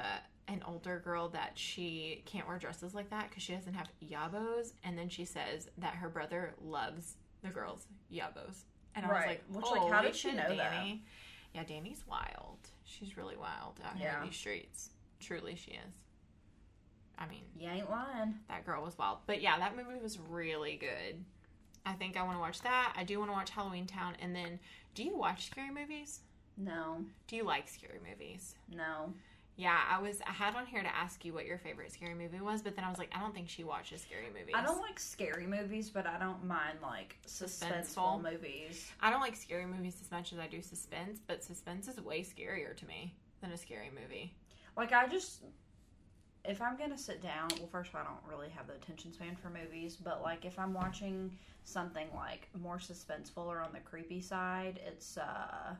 [0.71, 4.97] older girl that she can't wear dresses like that because she doesn't have yabos, and
[4.97, 8.63] then she says that her brother loves the girls yabos,
[8.95, 10.99] and I was like, Which, like, how "Holy did she know that?" Dani.
[11.53, 12.59] Yeah, Dani's wild.
[12.85, 14.21] She's really wild out here Yeah.
[14.21, 14.89] in these streets.
[15.19, 15.93] Truly, she is.
[17.17, 18.35] I mean, You ain't lying.
[18.47, 19.19] that girl was wild.
[19.27, 21.23] But yeah, that movie was really good.
[21.85, 22.93] I think I want to watch that.
[22.95, 24.15] I do want to watch Halloween Town.
[24.21, 24.59] And then,
[24.95, 26.21] do you watch scary movies?
[26.57, 27.03] No.
[27.27, 28.55] Do you like scary movies?
[28.73, 29.13] No.
[29.57, 30.21] Yeah, I was.
[30.27, 32.83] I had on here to ask you what your favorite scary movie was, but then
[32.85, 34.55] I was like, I don't think she watches scary movies.
[34.55, 38.31] I don't like scary movies, but I don't mind, like, suspenseful Suspenseful.
[38.31, 38.89] movies.
[39.01, 42.21] I don't like scary movies as much as I do suspense, but suspense is way
[42.21, 44.33] scarier to me than a scary movie.
[44.77, 45.41] Like, I just.
[46.43, 49.13] If I'm gonna sit down, well, first of all, I don't really have the attention
[49.13, 53.79] span for movies, but like if I'm watching something like more suspenseful or on the
[53.79, 55.75] creepy side, it's uh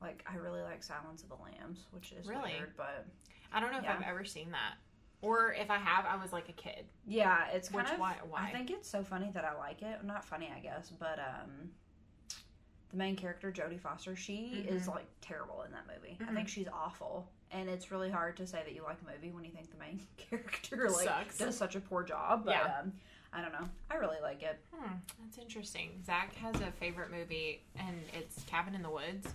[0.00, 2.52] like I really like Silence of the Lambs, which is Really?
[2.58, 3.06] weird, but
[3.52, 4.74] I don't know if I've ever seen that,
[5.22, 6.86] or if I have, I was like a kid.
[7.06, 7.98] yeah, it's kind Which of.
[8.00, 8.16] why?
[8.28, 8.44] Why?
[8.48, 10.02] I think it's so funny that I like it.
[10.04, 11.70] Not funny, I guess, but um,
[12.90, 14.94] the main character Jodie Foster, she is Mhm.
[14.96, 16.16] like terrible in that movie.
[16.20, 16.34] I Mhm.
[16.34, 19.44] think she's awful, and it's really hard to say that you like a movie when
[19.44, 21.38] you think the main character like Sucks.
[21.38, 22.44] does such a poor job.
[22.46, 22.78] But Yeah.
[22.80, 22.92] um,
[23.32, 23.68] I don't know.
[23.90, 24.58] I really like it.
[24.74, 26.02] Hmm, that's interesting.
[26.04, 29.32] Zach has a favorite movie, and it's Cabin in the Woods.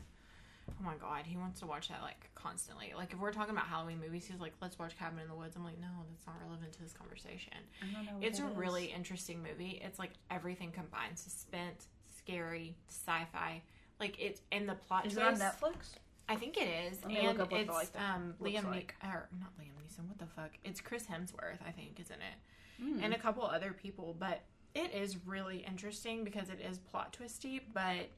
[0.79, 2.93] Oh my god, he wants to watch that like constantly.
[2.95, 5.55] Like if we're talking about Halloween movies, he's like, "Let's watch Cabin in the Woods."
[5.55, 8.27] I'm like, "No, that's not relevant to this conversation." I don't know.
[8.27, 9.81] It's a really interesting movie.
[9.83, 13.61] It's like everything combined: suspense, scary, sci-fi.
[13.99, 15.35] Like it's and the plot Is it on.
[15.35, 15.95] Netflix?
[16.27, 19.51] I think it is, Let me look and it's like, um, Liam Ne- or not
[19.59, 20.07] Liam Neeson.
[20.07, 20.49] What the fuck?
[20.63, 22.83] It's Chris Hemsworth, I think, isn't it?
[22.83, 23.03] Mm.
[23.03, 24.41] and a couple other people, but
[24.73, 28.09] it is really interesting because it is plot twisty, but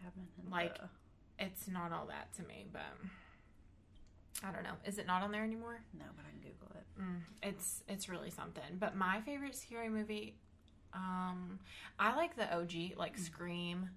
[0.00, 0.78] Cabin in like-
[1.38, 2.66] it's not all that to me.
[2.72, 2.82] But
[4.44, 4.74] I don't know.
[4.84, 5.80] Is it not on there anymore?
[5.98, 7.00] no, but I can Google it.
[7.00, 8.62] Mm, it's it's really something.
[8.78, 10.36] But my favorite scary movie,
[10.92, 11.58] um,
[11.98, 13.88] I like the OG, like Scream,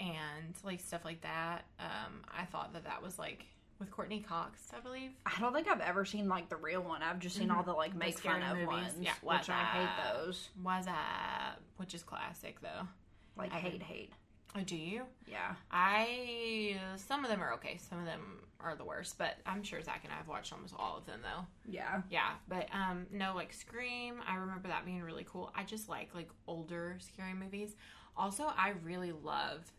[0.00, 1.64] and like stuff like that.
[1.78, 3.46] Um, I thought that that was like
[3.78, 5.10] with Courteney Cox, I believe.
[5.26, 7.02] I don't think I've ever seen like the real one.
[7.02, 8.68] I've just seen all the like make fun of movies.
[8.68, 10.48] ones, Yeah, which I hate those.
[10.62, 12.88] Was that which is classic though?
[13.36, 14.12] Like I hate, hate.
[14.56, 15.02] Oh, do you?
[15.26, 15.54] Yeah.
[15.70, 17.78] I some of them are okay.
[17.88, 18.20] Some of them
[18.60, 21.20] are the worst, but I'm sure Zach and I have watched almost all of them
[21.22, 21.44] though.
[21.66, 22.02] Yeah.
[22.08, 24.16] Yeah, but um, no, like Scream.
[24.26, 25.52] I remember that being really cool.
[25.56, 27.74] I just like like older scary movies.
[28.16, 29.70] Also, I really love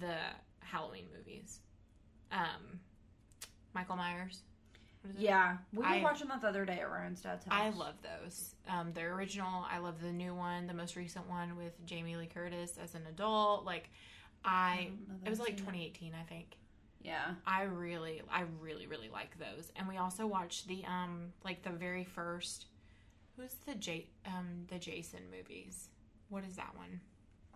[0.00, 0.16] the
[0.60, 1.60] Halloween movies.
[2.32, 2.80] Um,
[3.72, 4.42] Michael Myers.
[5.02, 5.22] What is it?
[5.22, 5.58] Yeah.
[5.72, 7.54] We were I- watching that the other day at Ryan's dad's house.
[7.54, 8.56] I love those.
[8.68, 9.64] Um, the original.
[9.70, 13.02] I love the new one, the most recent one with Jamie Lee Curtis as an
[13.08, 13.64] adult.
[13.64, 13.90] Like,
[14.44, 14.90] I.
[15.22, 15.94] that It was like seen it.
[15.94, 16.56] 2018, I think.
[17.02, 17.34] Yeah.
[17.46, 19.70] I really, I really, really like those.
[19.76, 22.66] And we also watched the um, like the very first.
[23.36, 25.88] Who's the J um the Jason movies?
[26.28, 27.00] What is that one?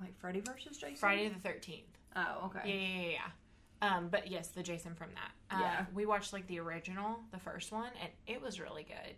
[0.00, 0.96] Like Freddy versus Jason.
[0.96, 1.86] Friday the Thirteenth.
[2.16, 2.60] Oh, okay.
[2.64, 3.96] Yeah, yeah, yeah, yeah.
[3.96, 5.56] Um, but yes, the Jason from that.
[5.56, 5.86] Uh, Yeah.
[5.94, 9.14] we watched like the original, the first one, and it was really good.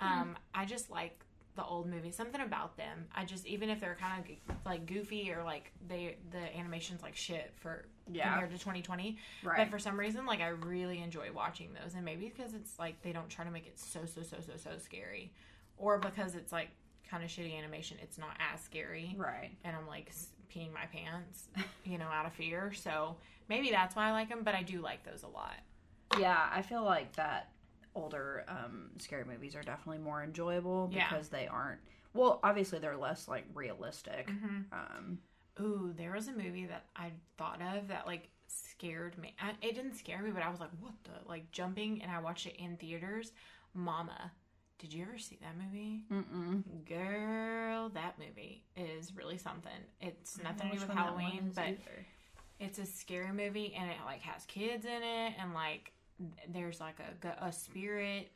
[0.00, 0.20] Hmm.
[0.20, 1.23] Um, I just like
[1.56, 2.16] the old movies.
[2.16, 3.06] Something about them.
[3.14, 7.14] I just even if they're kind of like goofy or like they the animation's like
[7.16, 8.30] shit for Yeah.
[8.30, 9.16] compared to 2020.
[9.42, 9.56] Right.
[9.58, 13.00] But for some reason, like I really enjoy watching those, and maybe because it's like
[13.02, 15.32] they don't try to make it so so so so so scary,
[15.78, 16.68] or because it's like
[17.08, 19.50] kind of shitty animation, it's not as scary Right.
[19.62, 20.10] and I'm like
[20.52, 21.48] peeing my pants,
[21.84, 22.72] you know, out of fear.
[22.72, 23.16] So
[23.48, 25.54] maybe that's why I like them, but I do like those a lot.
[26.20, 27.48] Yeah, I feel like that
[27.94, 31.08] older um, scary movies are definitely more enjoyable Yeah.
[31.08, 31.80] because they aren't.
[32.12, 34.30] Well, obviously they're less like realistic.
[34.72, 35.18] Um,
[35.60, 39.34] Ooh, there was a movie that I thought of that like scared me.
[39.40, 41.28] I, it didn't scare me, but I was like, what the?
[41.28, 43.32] Like jumping, and I watched it in theaters.
[43.74, 44.32] Mama.
[44.78, 46.02] Did you ever see that movie?
[46.12, 46.62] mm-mm.
[46.86, 49.70] Girl, that movie is really something.
[50.00, 52.06] It's nothing to do with one that one Halloween, but either.
[52.60, 55.92] it's a scary movie and it like has kids in it and like
[56.48, 58.30] there's like a a spirit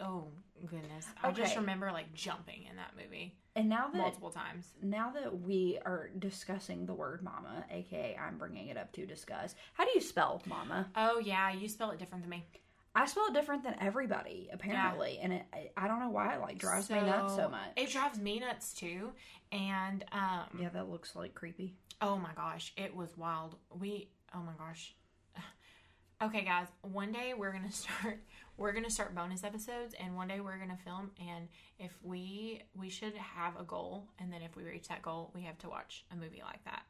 [0.00, 0.26] oh
[0.66, 5.12] goodness i just remember like jumping in that movie and now that multiple times now
[5.12, 9.54] that we are discussing the word mama, aka I'm bringing it up to discuss.
[9.74, 10.88] How do you spell mama?
[10.96, 12.44] oh yeah you spell it different than me
[12.96, 15.42] I spell it different than everybody apparently, and it,
[15.76, 17.70] I, don't know why it like drives me nuts so much.
[17.76, 19.10] it drives me nuts too
[19.52, 21.74] and um yeah, that looks like creepy.
[22.00, 24.94] oh my gosh it was wild we oh my gosh
[26.24, 28.18] okay guys one day we're gonna start
[28.56, 32.88] we're gonna start bonus episodes and one day we're gonna film and if we we
[32.88, 36.04] should have a goal and then if we reach that goal we have to watch
[36.12, 36.82] a movie like that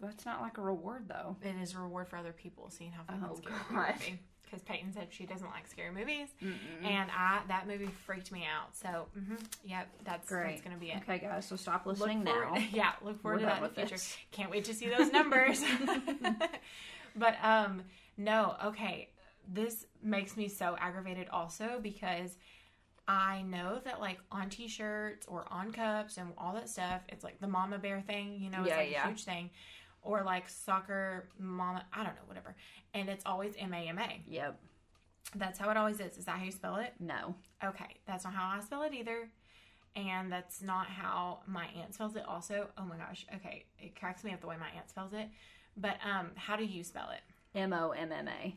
[0.00, 1.36] That's not like a reward though.
[1.42, 3.94] it is a reward for other people seeing how fucking Oh, scary God.
[4.44, 8.76] because Peyton said she doesn't like scary movies and I that movie freaked me out
[8.76, 10.50] so hmm yep that's Great.
[10.50, 12.62] that's gonna be it Okay, guys, so stop listening forward- now.
[12.72, 13.94] Yeah, look forward We're to that in the future.
[13.96, 14.16] this.
[14.30, 15.62] Can't wait to see those numbers.
[17.16, 17.82] but um
[18.16, 19.10] no, okay.
[19.48, 22.36] This makes me so aggravated also because
[23.06, 27.40] I know that like on t-shirts or on cups and all that stuff, it's like
[27.40, 29.04] the mama bear thing, you know, it's Yeah, like yeah.
[29.04, 29.50] a huge thing.
[30.02, 32.54] Or like soccer mama, I don't know, whatever.
[32.94, 34.22] And it's always M A M A.
[34.28, 34.58] Yep.
[35.34, 36.16] That's how it always is.
[36.16, 36.94] Is that how you spell it?
[36.98, 37.34] No.
[37.62, 39.28] Okay, that's not how I spell it either.
[39.94, 42.68] And that's not how my aunt spells it also.
[42.78, 43.26] Oh my gosh.
[43.36, 45.28] Okay, it cracks me up the way my aunt spells it.
[45.76, 47.20] But um how do you spell it?
[47.58, 48.54] M O M M A.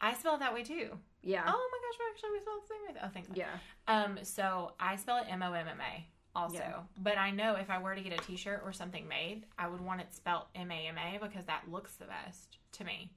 [0.00, 0.90] I spell it that way too.
[1.22, 1.44] Yeah.
[1.46, 3.00] Oh my gosh, we actually we spell it the same way.
[3.04, 3.36] Oh, thank God.
[3.36, 3.54] Yeah.
[3.88, 6.56] Um so I spell it M O M M A also.
[6.56, 6.80] Yeah.
[6.98, 9.80] But I know if I were to get a t-shirt or something made, I would
[9.80, 13.10] want it spelled M A M A because that looks the best to me.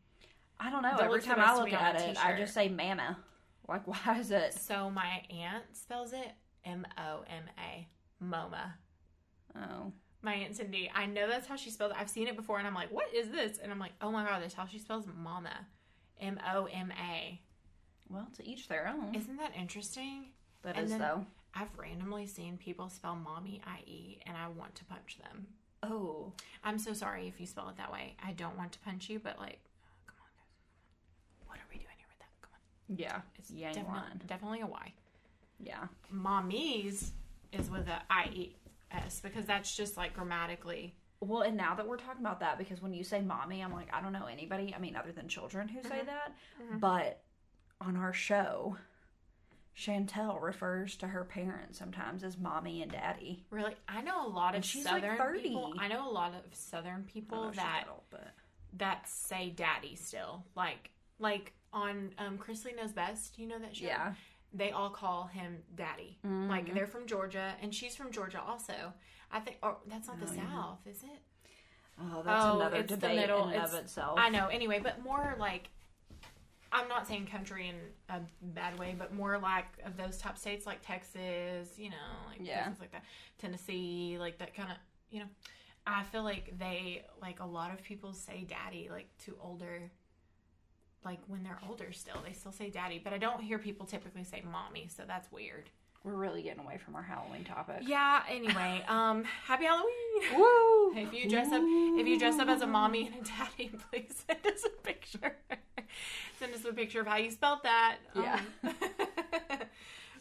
[0.60, 0.96] I don't know.
[0.98, 3.18] That Every time I look at it, I just say mama.
[3.68, 4.54] Like, why is it?
[4.54, 6.32] So my aunt spells it
[6.64, 7.88] M O M A.
[8.24, 8.74] MoMA.
[9.56, 9.92] Oh.
[10.26, 10.92] My aunt Cindy.
[10.94, 11.98] I know that's how she spelled it.
[12.00, 14.26] I've seen it before, and I'm like, "What is this?" And I'm like, "Oh my
[14.26, 15.68] god, that's how she spells mama,
[16.20, 17.40] M O M A."
[18.10, 19.16] Well, to each their own.
[19.16, 20.26] Isn't that interesting?
[20.64, 21.26] That and is though.
[21.54, 25.48] I've randomly seen people spell mommy I E, and I want to punch them.
[25.82, 26.34] Oh.
[26.64, 28.16] I'm so sorry if you spell it that way.
[28.24, 29.60] I don't want to punch you, but like,
[30.08, 31.48] come on, guys.
[31.48, 32.30] What are we doing here with that?
[32.42, 33.22] Come on, Yeah.
[33.38, 34.94] it's ain't definitely definitely a Y.
[35.60, 35.88] Yeah.
[36.10, 37.12] Mommy's
[37.52, 38.56] is with a I E
[38.92, 40.96] S because that's just like grammatically.
[41.22, 43.88] Well, and now that we're talking about that, because when you say mommy, I'm like,
[43.94, 46.36] I don't know anybody, I mean, other than children who say that.
[46.80, 47.22] But
[47.82, 48.78] on our show,
[49.78, 53.44] Chantel refers to her parents sometimes as mommy and daddy.
[53.50, 55.40] Really, I know a lot of And she's, like, southern 30.
[55.42, 55.74] people.
[55.80, 58.28] I know a lot of southern people that little, but
[58.78, 60.44] that say daddy still.
[60.56, 63.38] Like like on um Chrisley knows best.
[63.38, 63.86] You know that show.
[63.86, 64.14] yeah.
[64.58, 66.18] They all call him daddy.
[66.26, 66.50] Mm-hmm.
[66.50, 68.74] Like they're from Georgia, and she's from Georgia also.
[69.32, 69.58] I think.
[69.62, 70.50] Or that's not the Oh, yeah.
[70.50, 71.20] South, is it?
[72.00, 73.50] Oh, that's Oh, another it's the debate middle.
[73.50, 74.18] in and of itself.
[74.20, 74.48] I know.
[74.48, 75.70] Anyway, but more like.
[76.72, 77.76] I'm not saying country in
[78.10, 81.96] a bad way, but more like of those top states like Texas, you know,
[82.30, 82.64] like Yeah.
[82.64, 83.04] places like that,
[83.38, 84.78] Tennessee, like that kind of,
[85.10, 85.28] you know.
[85.88, 89.90] I feel like they like a lot of people say daddy like to older
[91.06, 94.24] like when they're older still they still say daddy but i don't hear people typically
[94.24, 95.70] say mommy so that's weird
[96.04, 97.78] We're really getting away from our Halloween topic.
[97.82, 100.94] yeah anyway um happy halloween Woo!
[100.98, 104.24] if you dress up if you dress up as a mommy and a daddy please
[104.28, 105.36] send us a picture
[106.40, 108.42] send us a picture of how you spelled that Yeah.
[108.64, 108.74] Um,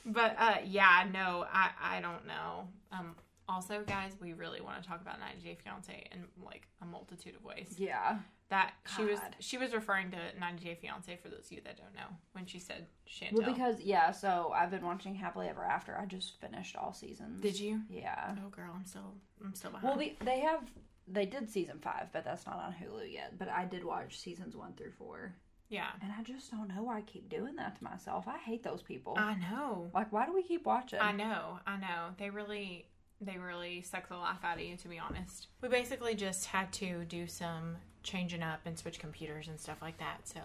[0.06, 3.14] but uh yeah no i i don't know um
[3.48, 7.34] also guys we really want to talk about 90 day fiance in like a multitude
[7.36, 8.18] of ways Yeah.
[8.50, 11.76] That she was she was referring to 90 day fiance for those of you that
[11.76, 15.64] don't know when she said chantel Well, because yeah, so I've been watching Happily Ever
[15.64, 15.96] After.
[15.98, 17.40] I just finished all seasons.
[17.42, 18.34] did you Yeah.
[18.44, 19.14] oh girl i'm still
[19.44, 20.62] i'm still behind Well, they have
[21.06, 23.38] they did season five, but that's not on Hulu yet.
[23.38, 25.34] But I did watch seasons one through four,
[25.68, 28.26] yeah and I just don't know why I keep doing that to myself.
[28.28, 29.14] I hate those people.
[29.18, 31.00] i know like, why do we keep watching?
[31.00, 32.10] I know, I know.
[32.18, 32.86] They really
[33.20, 35.48] they really suck the life out of you to be honest.
[35.60, 39.98] We basically just had to do some changing up and switch computers and stuff like
[39.98, 40.20] that.
[40.28, 40.40] So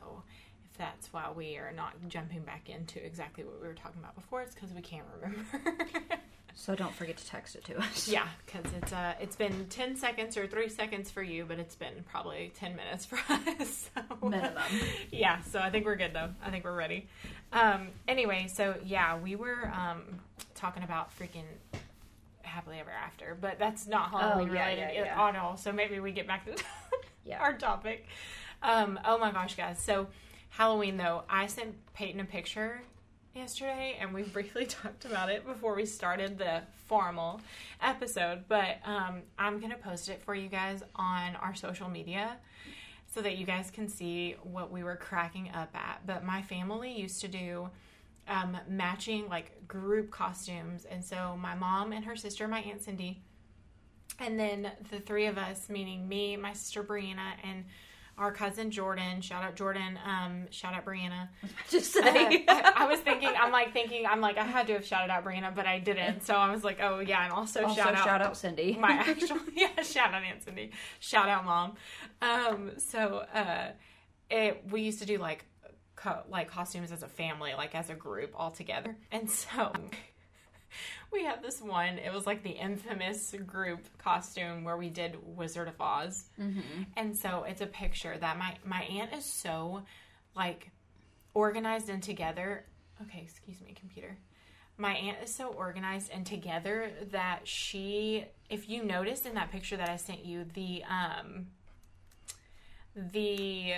[0.72, 4.16] if that's why we are not jumping back into exactly what we were talking about
[4.16, 5.46] before, it's because we can't remember.
[6.56, 8.10] So don't forget to text it to us.
[8.10, 11.76] yeah, because it's uh it's been ten seconds or three seconds for you, but it's
[11.76, 13.90] been probably ten minutes for us.
[13.96, 14.28] So.
[14.28, 14.64] Minimum.
[15.12, 16.30] yeah, so I think we're good though.
[16.44, 17.08] I think we're ready.
[17.54, 20.02] Um, anyway, so yeah, we were um,
[20.54, 21.46] talking about freaking
[22.50, 25.58] happily ever after, but that's not Halloween Oh, yeah, related yeah, at all.
[25.58, 26.62] So maybe we get back to
[27.26, 27.40] Yeah.
[27.40, 28.06] our topic.
[28.64, 29.80] Um, oh my gosh, guys!
[29.80, 30.08] So
[30.50, 32.82] Halloween though, I sent Peyton a picture
[33.36, 37.40] yesterday, and we briefly talked about it before we started the formal
[37.82, 38.46] episode.
[38.48, 42.38] But um, I'm gonna post it for you guys on our social media
[43.14, 46.02] so that you guys can see what we were cracking up at.
[46.06, 47.70] But my family used to do
[48.30, 53.24] um, matching like group costumes, and so my mom and her sister, my aunt Cindy,
[54.20, 57.66] and then the three of us, meaning me, my sister Brianna, and
[58.18, 59.22] our cousin Jordan.
[59.22, 59.98] Shout out Jordan.
[60.06, 61.30] Um, shout out Brianna.
[61.70, 62.02] Just Uh.
[62.06, 65.24] I, I was thinking, I'm like thinking, I'm like, I had to have shouted out
[65.24, 66.26] Brianna, but I didn't.
[66.26, 68.78] So I was like, oh yeah, and also, also, shout out shout out Cindy.
[68.80, 71.76] my actual yeah shout out aunt cindy shout out mom
[72.22, 73.70] um so uh
[74.30, 75.46] it we used to do like
[76.00, 78.96] co- like costumes as a family like as a group all together.
[79.12, 79.74] And so
[81.12, 85.68] we had this one it was like the infamous group costume where we did wizard
[85.68, 86.26] of oz.
[86.96, 89.82] And so it's a picture that my my aunt is so
[90.36, 90.70] like
[91.34, 92.64] organized and together
[93.02, 94.18] okay excuse me computer.
[94.78, 99.76] My aunt is so organized and together that she if you noticed in that picture
[99.76, 101.48] that i sent you the um
[102.96, 103.74] the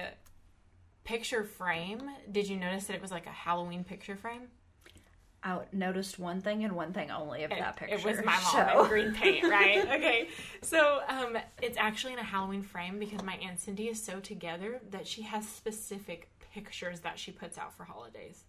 [1.04, 4.44] picture frame did you notice that it was like a halloween picture frame
[5.44, 7.96] I noticed one thing and one thing only of that picture.
[7.96, 10.28] it was my mom so- in green paint right okay
[10.62, 14.80] so um it's actually in a halloween frame because my aunt cindy is so together
[14.92, 18.44] that she has specific pictures that she puts out for holidays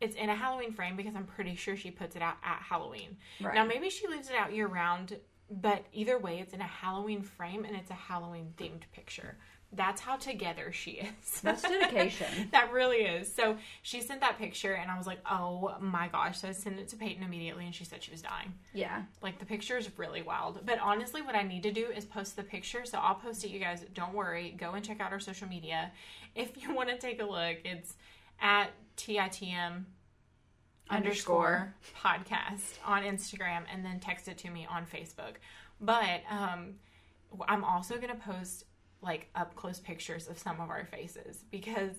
[0.00, 3.16] it's in a Halloween frame because I'm pretty sure she puts it out at Halloween.
[3.40, 3.54] Right.
[3.54, 5.16] Now maybe she leaves it out year round,
[5.50, 9.38] but either way, it's in a Halloween frame and it's a Halloween themed picture.
[9.76, 11.40] That's how together she is.
[11.42, 12.48] That's dedication.
[12.52, 13.32] that really is.
[13.32, 16.40] So she sent that picture and I was like, oh my gosh.
[16.40, 18.54] So I sent it to Peyton immediately and she said she was dying.
[18.72, 19.02] Yeah.
[19.22, 20.60] Like the picture is really wild.
[20.64, 22.84] But honestly, what I need to do is post the picture.
[22.84, 23.84] So I'll post it, you guys.
[23.94, 24.54] Don't worry.
[24.58, 25.92] Go and check out our social media.
[26.34, 27.94] If you want to take a look, it's
[28.40, 29.84] at TITM
[30.88, 35.36] underscore podcast on Instagram and then text it to me on Facebook.
[35.80, 36.74] But um,
[37.48, 38.64] I'm also going to post
[39.02, 41.92] like up close pictures of some of our faces because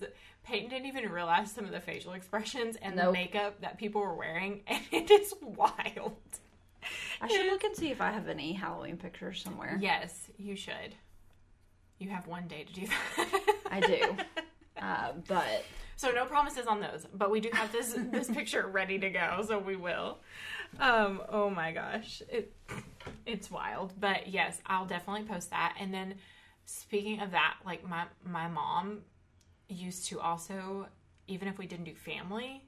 [0.44, 4.14] Peyton didn't even realize some of the facial expressions and the makeup that people were
[4.14, 6.16] wearing, and it is wild.
[7.20, 9.78] I should look and see if I have any Halloween pictures somewhere.
[9.80, 10.94] Yes, you should.
[11.98, 13.40] You have one day to do that.
[13.70, 14.16] I do.
[14.80, 15.64] Uh, but
[15.96, 19.44] So no promises on those, but we do have this this picture ready to go,
[19.44, 20.18] so we will.
[20.78, 22.54] Um, oh my gosh, it
[23.26, 25.74] it's wild, but yes, I'll definitely post that.
[25.80, 26.14] And then
[26.68, 29.00] speaking of that, like my my mom
[29.68, 30.86] used to also,
[31.26, 32.62] even if we didn't do family,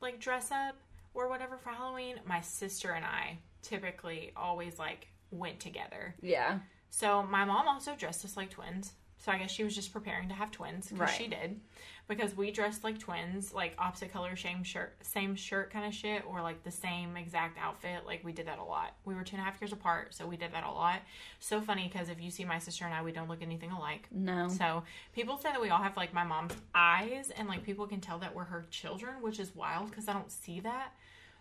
[0.00, 0.76] like dress up
[1.14, 6.14] or whatever for Halloween, my sister and I typically always like went together.
[6.22, 6.60] yeah,
[6.90, 8.92] So my mom also dressed us like twins.
[9.18, 11.60] So I guess she was just preparing to have twins because she did.
[12.06, 16.22] Because we dressed like twins, like opposite color, same shirt, same shirt kind of shit,
[16.28, 18.06] or like the same exact outfit.
[18.06, 18.94] Like we did that a lot.
[19.04, 21.00] We were two and a half years apart, so we did that a lot.
[21.40, 24.06] So funny because if you see my sister and I, we don't look anything alike.
[24.12, 24.48] No.
[24.48, 28.00] So people say that we all have like my mom's eyes, and like people can
[28.00, 30.92] tell that we're her children, which is wild because I don't see that.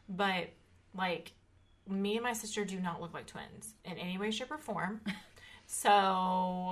[0.09, 0.49] But
[0.97, 1.34] like
[1.88, 5.01] me and my sister do not look like twins in any way, shape, or form.
[5.68, 5.89] So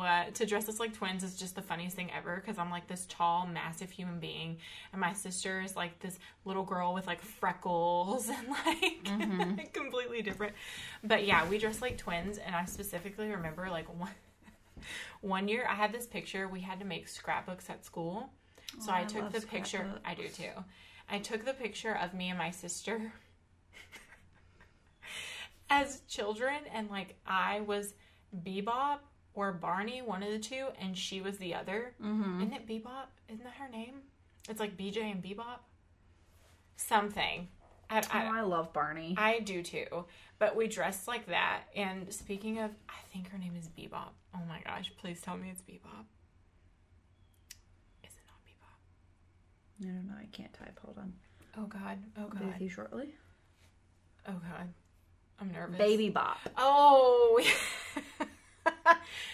[0.06, 2.88] uh, to dress us like twins is just the funniest thing ever because I'm like
[2.88, 4.58] this tall, massive human being,
[4.91, 10.54] and my sister is like this little girl with like freckles and like completely different.
[11.04, 14.12] But yeah, we dress like twins, and I specifically remember like one
[15.22, 16.48] one year I had this picture.
[16.48, 18.30] We had to make scrapbooks at school,
[18.80, 19.88] so Oh, I I took the picture.
[20.06, 20.52] I do too.
[21.10, 23.12] I took the picture of me and my sister
[25.70, 27.94] as children, and like I was
[28.46, 29.00] Bebop
[29.34, 31.94] or Barney, one of the two, and she was the other.
[32.04, 32.42] Mm-hmm.
[32.42, 33.06] Isn't it Bebop?
[33.30, 33.96] Isn't that her name?
[34.50, 35.60] It's like BJ and Bebop.
[36.76, 37.48] Something.
[37.90, 39.14] I, Oh, I, I love Barney.
[39.18, 40.06] I do too.
[40.40, 41.64] But we dressed like that.
[41.76, 44.10] And speaking of, I think her name is Bebop.
[44.36, 46.06] Oh my gosh, please tell me it's Bebop.
[48.04, 49.84] Is it not Bebop?
[49.84, 50.16] I don't know.
[50.20, 50.80] I can't type.
[50.84, 51.14] Hold on.
[51.58, 52.00] Oh god.
[52.18, 52.62] Oh Be with god.
[52.62, 53.14] you shortly.
[54.28, 54.74] Oh god.
[55.44, 55.78] I'm nervous.
[55.78, 56.38] Baby Bop.
[56.58, 57.41] Oh.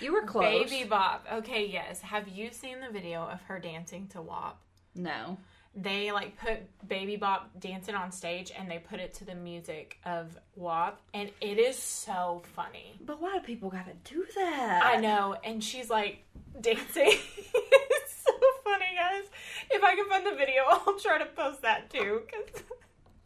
[0.01, 0.69] You were close.
[0.69, 1.25] Baby Bop.
[1.31, 2.01] Okay, yes.
[2.01, 4.57] Have you seen the video of her dancing to WAP?
[4.95, 5.37] No.
[5.75, 9.97] They like put Baby Bop dancing on stage and they put it to the music
[10.05, 12.95] of WAP and it is so funny.
[13.05, 14.81] But why do people gotta do that?
[14.85, 16.23] I know, and she's like
[16.59, 16.87] dancing.
[16.95, 18.31] it's so
[18.63, 19.25] funny, guys.
[19.69, 22.63] If I can find the video, I'll try to post that too because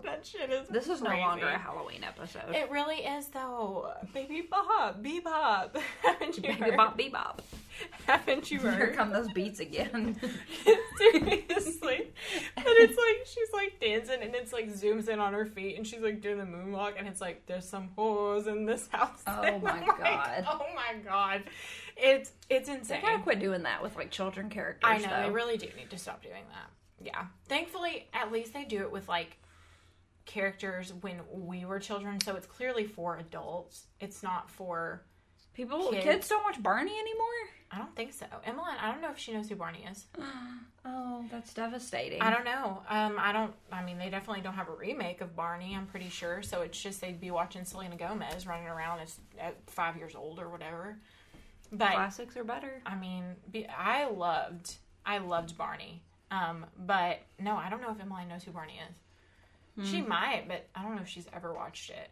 [0.04, 0.68] that shit is.
[0.68, 2.54] This is no longer a Halloween episode.
[2.54, 3.92] It really is though.
[4.14, 5.78] Baby Bop, Bebop.
[6.04, 6.78] Haven't you Baby heard?
[6.78, 7.40] Bop Bebop.
[8.06, 8.76] Haven't you heard?
[8.76, 10.20] Here come those beats again.
[10.98, 12.12] Seriously.
[12.56, 15.86] And it's like she's like dancing and it's like zooms in on her feet and
[15.86, 19.22] she's like doing the moonwalk and it's like there's some whores in this house.
[19.28, 20.46] Oh my I'm like, God.
[20.48, 21.44] oh my god.
[21.98, 23.02] It's it's they insane.
[23.02, 24.90] gotta quit doing that with like children characters.
[24.90, 25.24] I know, though.
[25.24, 26.70] they really do need to stop doing that.
[27.06, 27.26] Yeah.
[27.48, 29.38] Thankfully, at least they do it with like
[30.26, 33.88] characters when we were children, so it's clearly for adults.
[34.00, 35.04] It's not for
[35.54, 36.04] People, Kids.
[36.04, 36.28] kids.
[36.30, 37.28] don't watch Barney anymore.
[37.72, 38.26] I don't think so.
[38.44, 40.06] Emily, I don't know if she knows who Barney is.
[40.86, 42.22] Oh, that's devastating.
[42.22, 42.84] I don't know.
[42.90, 43.54] Um, I don't.
[43.72, 45.74] I mean, they definitely don't have a remake of Barney.
[45.78, 46.44] I'm pretty sure.
[46.44, 50.40] So it's just they'd be watching Selena Gomez running around as at five years old
[50.40, 50.98] or whatever.
[51.72, 52.82] But Classics are better.
[52.86, 56.04] I mean, be, I loved, I loved Barney.
[56.32, 58.98] Um, but no, I don't know if Emily knows who Barney is.
[59.84, 62.10] She might, but I don't know if she's ever watched it.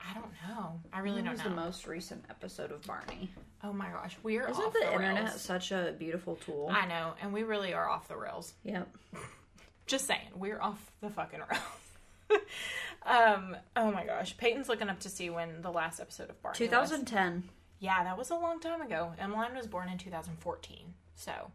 [0.00, 0.80] I don't know.
[0.92, 1.50] I really What don't was know.
[1.50, 3.30] the most recent episode of Barney?
[3.62, 6.70] oh my gosh, we are Isn't off the, the, internet such a beautiful tool?
[6.72, 8.54] I know, and we really are off the rails.
[8.64, 8.88] yep.
[9.86, 12.40] Just saying, we're off the fucking rails.
[13.06, 16.52] um, oh my gosh, Peyton's looking up to see when the last episode of Barney.
[16.60, 16.68] was.
[16.68, 17.44] 2010.
[17.80, 19.12] Yeah, that was a long time ago.
[19.18, 21.50] Emmeline was born in 2014, so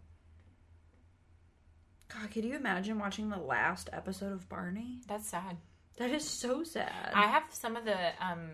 [2.08, 5.00] God, could you imagine watching the last episode of Barney?
[5.08, 5.58] that's sad.
[5.98, 7.12] That is so sad.
[7.14, 8.52] I have some of the um,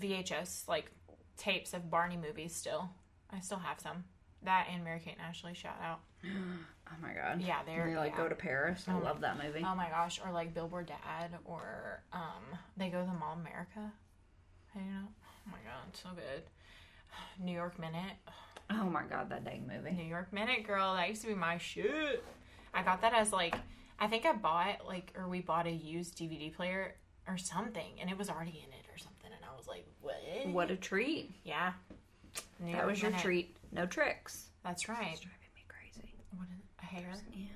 [0.00, 0.90] VHS like
[1.36, 2.90] tapes of Barney movies still.
[3.32, 4.04] I still have some.
[4.42, 6.00] That and Mary Kate and Ashley shout out.
[6.26, 7.40] oh my god.
[7.40, 8.16] Yeah, they're They like yeah.
[8.24, 8.84] go to Paris.
[8.88, 8.98] I Oh.
[8.98, 9.64] love that movie.
[9.64, 13.92] Oh my gosh, or like Billboard Dad, or um, they go to Mall America.
[14.74, 16.42] You know, oh my god, so good.
[17.44, 18.16] New York Minute,
[18.70, 19.96] Oh my god, that dang movie.
[19.96, 22.22] New York Minute, girl, that used to be my shit.
[22.74, 23.56] I got that as like,
[23.98, 26.94] I think I bought like, or we bought a used DVD player
[27.26, 30.16] or something, and it was already in it or something, and I was like, what?
[30.46, 31.30] What a treat.
[31.44, 31.72] Yeah,
[32.60, 33.22] That was your Minute.
[33.24, 33.56] treat.
[33.72, 34.48] No tricks.
[34.64, 35.08] That's right.
[35.12, 36.14] It's driving me crazy.
[36.36, 37.12] What is a hair?
[37.32, 37.46] Yeah.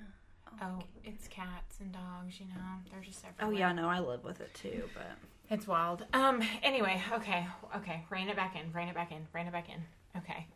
[0.62, 2.38] Oh, it's cats and dogs.
[2.38, 2.60] You know,
[2.90, 5.10] they're just Oh yeah, no, I live with it too, but
[5.50, 6.04] It's wild.
[6.12, 6.42] Um.
[6.62, 7.46] Anyway, okay,
[7.76, 8.04] okay.
[8.10, 8.72] Rein it back in.
[8.72, 9.26] Rein it back in.
[9.32, 9.82] Rein it back in.
[10.16, 10.46] Okay.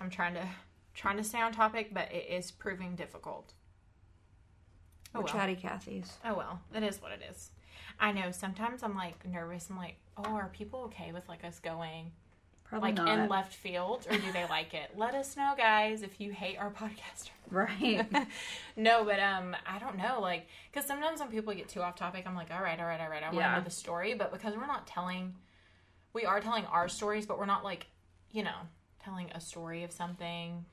[0.00, 0.46] I'm trying to
[0.94, 3.52] trying to stay on topic, but it is proving difficult.
[5.14, 5.32] Oh we're well.
[5.34, 6.10] chatty Cathy's.
[6.24, 6.60] Oh well.
[6.74, 7.50] It is what it is.
[8.00, 8.30] I know.
[8.30, 9.68] Sometimes I'm like nervous.
[9.70, 12.12] I'm like, oh, are people okay with like us going
[12.64, 13.08] Probably like not.
[13.08, 14.90] in left field, or do they like it?
[14.96, 17.28] Let us know, guys, if you hate our podcast.
[17.50, 18.06] right.
[18.76, 22.24] no, but um, I don't know, like, because sometimes when people get too off topic,
[22.26, 23.56] I'm like, all right, all right, all right, I want to Yeah.
[23.58, 25.34] know the story, but because we're not telling,
[26.14, 27.88] we are telling our stories, but we're not like,
[28.30, 28.56] you know,
[29.04, 30.64] telling a story of something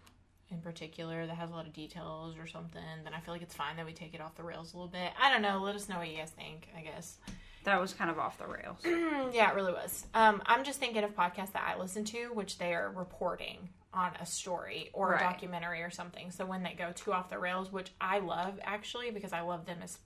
[0.52, 2.82] in particular that has a lot of details or something.
[3.04, 4.92] Then I feel like it's fine that we take it off the rails a little
[4.92, 5.12] bit.
[5.22, 5.62] I don't know.
[5.62, 6.68] Let us know what you guys think.
[6.78, 7.18] I guess.
[7.66, 8.78] that was kind of off the rails.
[9.34, 10.06] Yeah, it really was.
[10.14, 14.12] Um, I'm just thinking of podcasts that I listen to, which they are reporting on
[14.20, 15.22] a story or Right.
[15.22, 16.32] a documentary or something.
[16.32, 19.66] So when they go too off the rails, which I love actually because I love
[19.66, 19.98] them as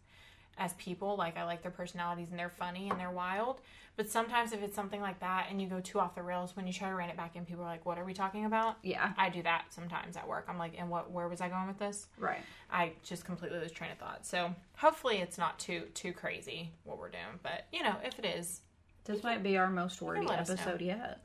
[0.57, 3.59] as people, like I like their personalities and they're funny and they're wild.
[3.95, 6.65] But sometimes if it's something like that and you go too off the rails, when
[6.65, 8.77] you try to rein it back in, people are like, "What are we talking about?"
[8.81, 9.13] Yeah.
[9.17, 10.45] I do that sometimes at work.
[10.49, 11.11] I'm like, "And what?
[11.11, 12.41] Where was I going with this?" Right.
[12.71, 14.25] I just completely lose train of thought.
[14.25, 17.39] So hopefully it's not too too crazy what we're doing.
[17.43, 18.61] But you know, if it is,
[19.05, 21.19] This might be our most wordy episode yet.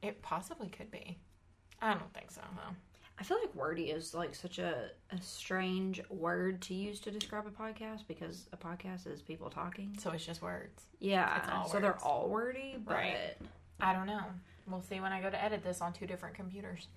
[0.00, 1.18] it possibly could be.
[1.82, 2.74] I don't think so though.
[3.18, 7.46] I feel like wordy is like such a, a strange word to use to describe
[7.46, 9.96] a podcast because a podcast is people talking.
[10.00, 10.82] So it's just words.
[10.98, 11.38] Yeah.
[11.38, 13.36] It's all so they're all wordy, but Right.
[13.80, 14.24] I don't know.
[14.66, 16.88] We'll see when I go to edit this on two different computers.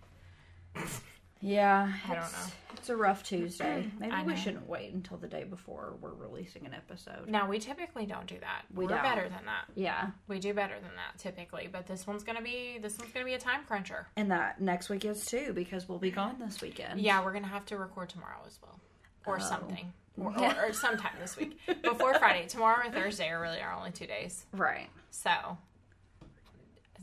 [1.41, 2.53] Yeah, I don't it's- know.
[2.77, 3.89] It's a rough Tuesday.
[3.99, 4.39] Maybe I we know.
[4.39, 7.27] shouldn't wait until the day before we're releasing an episode.
[7.27, 8.65] Now we typically don't do that.
[8.73, 9.01] We are don't.
[9.03, 9.65] better than that.
[9.75, 13.25] Yeah, We do better than that typically, but this one's gonna be this one's gonna
[13.25, 14.07] be a time cruncher.
[14.15, 17.01] and that next week is too because we'll be gone this weekend.
[17.01, 18.79] Yeah, we're gonna have to record tomorrow as well,
[19.25, 19.43] or Oh.
[19.43, 22.47] something, or, or, or sometime this week before Friday.
[22.47, 24.45] Tomorrow or Thursday are really our only two days.
[24.53, 24.87] Right.
[25.09, 25.57] So,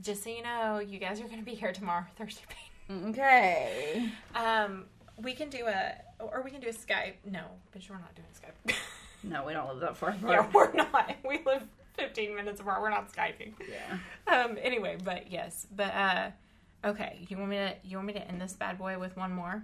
[0.03, 2.43] just so you know, you guys are gonna be here tomorrow, Thursday.
[2.91, 4.09] Okay.
[4.35, 4.85] Um,
[5.23, 7.15] we can do a, or we can do a Skype.
[7.25, 7.41] No,
[7.75, 8.75] bitch, we're not doing Skype.
[9.27, 10.31] No, we don't live that far apart.
[10.31, 11.15] yeah, we're not.
[11.27, 11.63] We live
[11.97, 12.83] 15 minutes apart.
[12.83, 13.55] We're not Skyping.
[13.67, 13.97] Yeah.
[14.45, 14.59] Um.
[14.61, 16.31] Anyway, but yes, but uh,
[16.85, 17.25] okay.
[17.31, 17.75] You want me to?
[17.85, 19.63] You want me to end this bad boy with one more?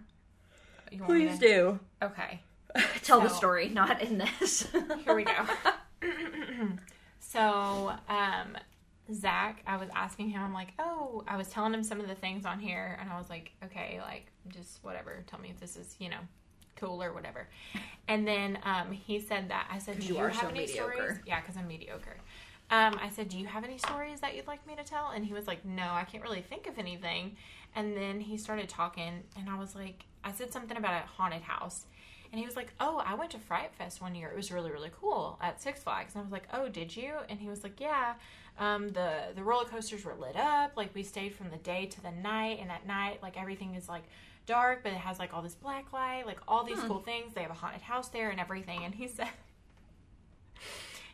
[0.90, 1.80] You want Please to- do.
[2.02, 2.40] Okay.
[3.02, 4.66] Tell the story, not in this.
[5.04, 5.32] Here we go.
[7.20, 8.56] so, um,
[9.12, 12.14] Zach, I was asking him, I'm like, oh, I was telling him some of the
[12.14, 15.22] things on here, and I was like, okay, like, just whatever.
[15.26, 16.20] Tell me if this is, you know,
[16.76, 17.48] cool or whatever.
[18.08, 19.68] And then um, he said that.
[19.70, 20.92] I said, do you you, have so any mediocre.
[20.94, 21.18] stories?
[21.26, 22.16] Yeah, because I'm mediocre.
[22.70, 25.10] Um, I said, do you have any stories that you'd like me to tell?
[25.10, 27.36] And he was like, no, I can't really think of anything.
[27.74, 31.42] And then he started talking, and I was like, I said something about a haunted
[31.42, 31.86] house.
[32.32, 34.28] And he was like, "Oh, I went to Fright Fest one year.
[34.28, 37.14] It was really, really cool at Six Flags." And I was like, "Oh, did you?"
[37.28, 38.14] And he was like, "Yeah.
[38.58, 40.72] Um, the the roller coasters were lit up.
[40.76, 43.88] Like we stayed from the day to the night, and at night, like everything is
[43.88, 44.04] like
[44.46, 47.34] dark, but it has like all this black light, like all these cool things.
[47.34, 49.28] They have a haunted house there and everything." And he said.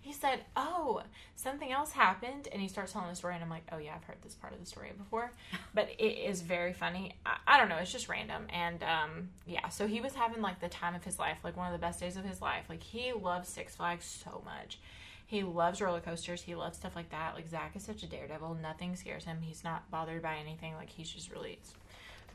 [0.07, 1.03] He said, "Oh,
[1.35, 4.05] something else happened," and he starts telling the story, and I'm like, "Oh yeah, I've
[4.05, 5.33] heard this part of the story before,"
[5.75, 7.17] but it is very funny.
[7.27, 9.69] I, I don't know, it's just random, and um, yeah.
[9.69, 11.99] So he was having like the time of his life, like one of the best
[11.99, 12.67] days of his life.
[12.69, 14.79] Like he loves Six Flags so much.
[15.27, 16.41] He loves roller coasters.
[16.41, 17.35] He loves stuff like that.
[17.35, 18.59] Like Zach is such a daredevil.
[18.63, 19.39] Nothing scares him.
[19.41, 20.75] He's not bothered by anything.
[20.75, 21.59] Like he's just really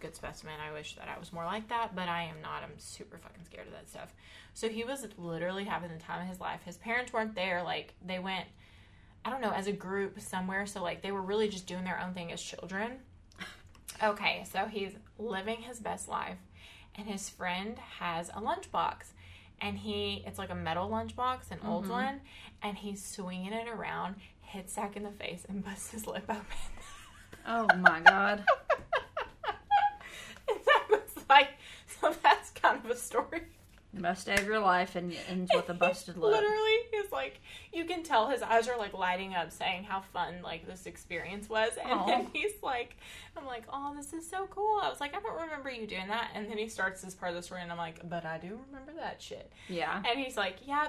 [0.02, 0.54] good specimen.
[0.60, 2.64] I wish that I was more like that, but I am not.
[2.64, 4.14] I'm super fucking scared of that stuff.
[4.54, 6.62] So he was literally having the time of his life.
[6.66, 7.64] His parents weren't there.
[7.64, 8.46] Like they went,
[9.24, 10.66] I don't know, as a group somewhere.
[10.66, 13.00] So like they were really just doing their own thing as children.
[14.04, 16.38] Okay, so he's living his best life,
[16.96, 19.12] and his friend has a lunchbox,
[19.60, 21.92] and he it's like a metal lunchbox, an old mm-hmm.
[21.92, 22.22] one,
[22.64, 26.46] and he's swinging it around, hits Zach in the face, and busts his lip open.
[27.48, 28.44] oh my god.
[30.50, 31.50] and Zach was like,
[32.02, 33.44] so that's kind of a story.
[33.94, 36.32] The best day of your life and it ends with a busted lip.
[36.32, 37.42] Literally, he's like,
[37.74, 41.50] you can tell his eyes are like lighting up, saying how fun like this experience
[41.50, 42.06] was, and Aw.
[42.06, 42.96] then he's like,
[43.36, 44.80] I'm like, oh, this is so cool.
[44.82, 47.32] I was like, I don't remember you doing that, and then he starts this part
[47.32, 50.02] of the story, and I'm like, but I do remember that shit, Yeah.
[50.10, 50.88] and he's like, yeah.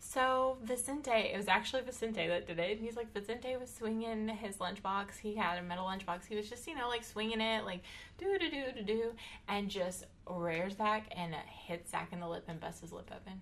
[0.00, 4.28] So Vicente, it was actually Vicente that did it, and he's like, Vicente was swinging
[4.28, 5.18] his lunchbox.
[5.20, 6.26] He had a metal lunchbox.
[6.28, 7.82] He was just, you know, like swinging it, like
[8.16, 9.12] do do do do do,
[9.48, 13.40] and just rears back and hits Zach in the lip and busts his lip open.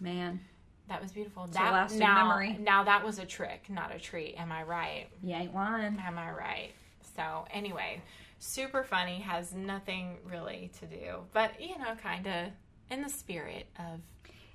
[0.00, 0.40] Man.
[0.88, 1.46] That was beautiful.
[1.48, 2.56] that lasting now, memory.
[2.58, 4.36] now that was a trick, not a treat.
[4.38, 5.08] Am I right?
[5.22, 5.98] You ain't lying.
[6.02, 6.70] Am I right?
[7.14, 8.00] So anyway,
[8.38, 9.18] super funny.
[9.18, 12.46] Has nothing really to do, but you know, kind of
[12.90, 14.00] in the spirit of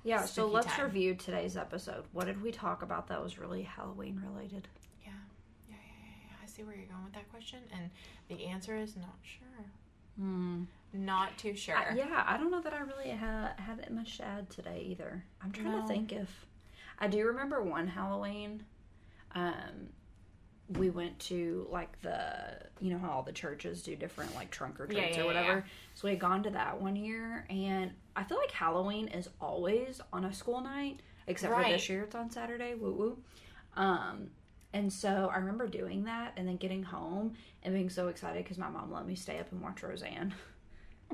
[0.04, 0.84] Yeah, so let's time.
[0.84, 2.04] review today's episode.
[2.12, 4.68] What did we talk about that was really Halloween related?
[5.02, 5.10] yeah,
[5.68, 6.10] yeah, yeah, yeah.
[6.28, 6.36] yeah.
[6.42, 7.88] I see where you're going with that question, and
[8.28, 9.64] the answer is not sure.
[10.18, 10.64] Hmm.
[10.92, 11.76] Not too sure.
[11.76, 14.86] I- yeah, I don't know that I really ha- had it much to add today
[14.90, 15.24] either.
[15.42, 15.80] I'm trying No.
[15.82, 16.46] to think if
[16.98, 18.62] I do remember one Halloween.
[19.34, 19.88] Um,
[20.78, 24.80] we went to like the you know how all the churches do different like trunk
[24.80, 25.52] or treats Yeah, yeah, or whatever.
[25.56, 25.62] yeah.
[25.94, 30.00] So we had gone to that one year, and I feel like Halloween is always
[30.12, 31.72] on a school night, except for Right.
[31.72, 32.74] this year it's on Saturday.
[32.74, 33.18] Woo woo.
[33.76, 34.30] Um,
[34.72, 38.58] and so I remember doing that and then getting home and being so excited because
[38.58, 40.34] my mom let me stay up and watch Roseanne.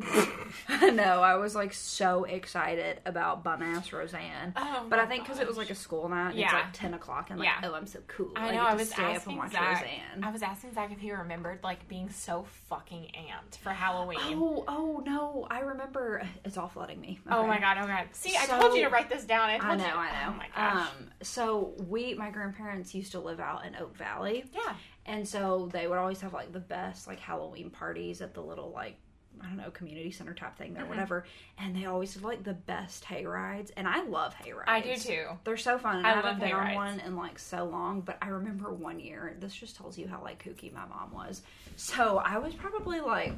[0.69, 1.23] I know.
[1.23, 5.47] I was like so excited about bum ass Roseanne, Oh but I think because it
[5.47, 6.47] was like a school night, Yeah.
[6.47, 7.69] it's like ten o'clock, and like, Yeah.
[7.71, 8.33] oh, I'm so cool.
[8.37, 8.63] I I, know.
[8.63, 9.83] I was stay up and asking watch Zach.
[9.83, 10.25] Roseanne.
[10.25, 14.19] I was asking Zach if he remembered like being so fucking amped for Halloween.
[14.23, 15.47] Oh, oh no!
[15.51, 16.23] I remember.
[16.45, 17.21] It's all flooding me.
[17.31, 17.49] Oh Okay.
[17.49, 17.77] my god!
[17.79, 18.09] Oh my god!
[18.13, 19.49] See, I told you to write this down.
[19.51, 19.91] I, I know, you.
[19.93, 20.29] I know.
[20.29, 20.87] Oh my gosh.
[20.89, 24.75] Um, so we, my grandparents used to live out in Oak Valley, yeah.
[25.07, 28.71] and so they would always have like the best like Halloween parties at the little
[28.71, 28.97] like
[29.43, 30.83] I don't know community center type thing Mm-hmm.
[30.85, 31.25] or whatever,
[31.59, 34.65] and they always have like the best hay rides, and I love hay rides.
[34.69, 35.25] I do too.
[35.45, 35.97] They're so fun.
[35.99, 36.77] And I I, haven't been on rides.
[36.77, 39.35] one in like so long, but I remember one year.
[39.41, 41.43] This just tells you how like kooky my mom was.
[41.77, 43.33] So I was probably like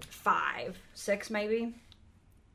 [0.00, 1.74] five, six maybe.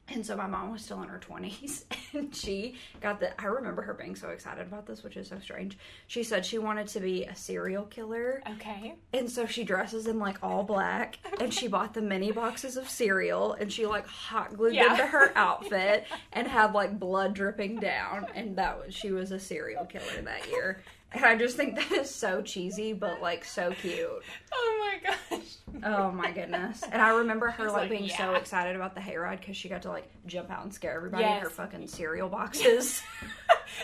[0.10, 3.82] And so my mom was still in her 20s and she got the I remember
[3.84, 5.78] her being so excited about this, which is so strange.
[6.08, 8.43] She said she wanted to be a serial killer.
[8.56, 8.95] Okay.
[9.14, 12.89] And so she dresses in like all black and she bought the mini boxes of
[12.89, 14.89] cereal and she like hot glued Yeah.
[14.89, 19.32] them to her outfit and had like blood dripping down and that was she was
[19.32, 20.82] a serial killer that year.
[21.14, 24.09] And I just think that is so cheesy but like so cute.
[24.53, 25.55] Oh my gosh.
[25.84, 26.82] Oh my goodness.
[26.91, 29.82] And I remember her like, like, being so excited about the hayride because she got
[29.84, 33.01] to like jump out and scare everybody in her fucking cereal boxes.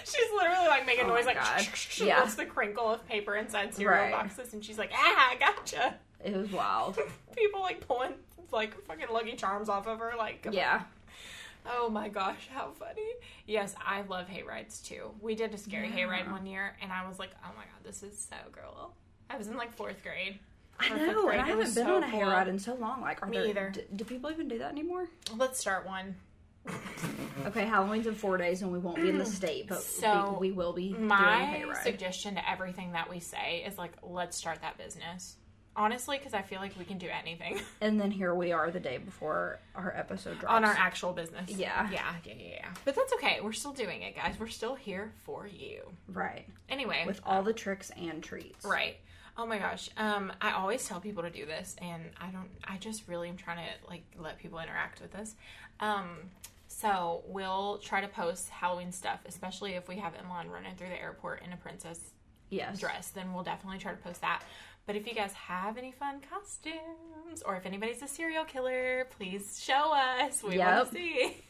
[0.04, 1.40] She's literally like making Oh noise like
[1.76, 2.20] she Yeah.
[2.20, 4.12] wants the crinkle of paper inside cereal Right.
[4.12, 5.96] boxes, and she's like, ah, gotcha.
[6.24, 6.98] it was wild.
[7.36, 8.14] People like pulling
[8.52, 10.82] like fucking Lucky Charms off of her, like Yeah.
[11.66, 13.08] Oh my gosh, how funny.
[13.46, 15.12] Yes, I love hayrides too.
[15.22, 16.06] We did a scary Yeah.
[16.08, 18.94] hayride one year and I was like, oh my god, this is so girl.
[19.30, 20.40] I was in like fourth grade.
[20.80, 22.20] I know, grade, and I haven't been so on a cool.
[22.22, 23.02] hayride in so long.
[23.02, 23.48] Like, are Me there?
[23.48, 23.70] either.
[23.72, 25.08] D- do people even do that anymore?
[25.36, 26.16] Let's start one.
[27.46, 30.52] Okay, Halloween's in four days, and we won't be in the state, but So, we,
[30.52, 34.78] we will be My suggestion to everything that we say is like, let's start that
[34.78, 35.36] business.
[35.76, 38.80] Honestly, because I feel like we can do anything and then here we are, the
[38.80, 40.54] day before our episode drops.
[40.54, 41.50] on our actual business.
[41.50, 41.90] Yeah.
[41.92, 42.68] Yeah, yeah, yeah, yeah.
[42.86, 43.40] But that's okay.
[43.42, 44.36] We're still doing it, guys.
[44.40, 45.82] We're still here for you.
[46.08, 48.66] right Anyway, with all the tricks and treats.
[48.66, 48.98] Right.
[49.38, 49.90] Oh my gosh.
[49.96, 52.50] Um, I always tell people to do this, and I don't.
[52.66, 55.36] I just really am trying to like let people interact with us
[55.80, 56.18] Um,
[56.68, 61.02] so we'll try to post Halloween stuff, especially if we have Emmeline running through the
[61.02, 62.00] airport in a princess
[62.50, 62.80] Yes.
[62.80, 63.10] dress.
[63.10, 64.44] Then we'll definitely try to post that.
[64.86, 69.62] But if you guys have any fun costumes, or if anybody's a serial killer, please
[69.64, 70.42] show us.
[70.42, 71.38] We want to see.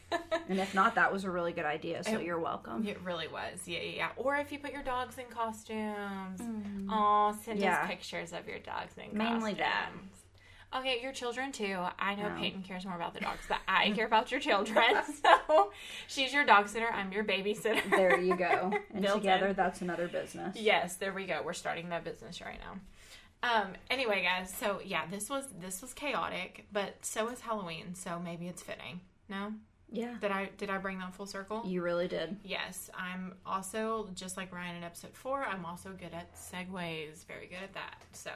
[0.48, 2.02] And if not, that was a really good idea.
[2.02, 2.84] So It- you're welcome.
[2.86, 3.60] It really was.
[3.66, 4.08] Yeah, yeah, yeah.
[4.16, 6.40] Or if you put your dogs in costumes.
[6.90, 7.62] Oh, send Mm.
[7.62, 7.82] Yeah.
[7.82, 9.58] us pictures of your dogs in Mainly costumes.
[9.58, 9.90] that.
[10.74, 11.76] Okay, your children too.
[11.98, 12.40] I know No.
[12.40, 14.84] Peyton cares more about the dogs, but I care about your children.
[15.22, 15.72] So
[16.06, 16.88] she's your dog sitter.
[16.92, 17.90] I'm your babysitter.
[17.90, 18.72] There you go.
[18.94, 19.56] And together, in.
[19.56, 20.56] that's another business.
[20.56, 21.40] Yes, there we go.
[21.44, 22.78] We're starting that business right now.
[23.42, 28.20] Um, anyway, guys, so yeah, this was this was chaotic, but so is Halloween, so
[28.22, 29.00] maybe it's fitting.
[29.28, 29.52] No?
[29.90, 30.14] Yeah.
[30.20, 31.62] Did I did I bring that full circle?
[31.66, 32.36] You really did.
[32.44, 35.42] Yes, I'm also just like Ryan in episode four.
[35.42, 37.24] I'm also good at segues.
[37.26, 37.96] Very good at that.
[38.12, 38.30] So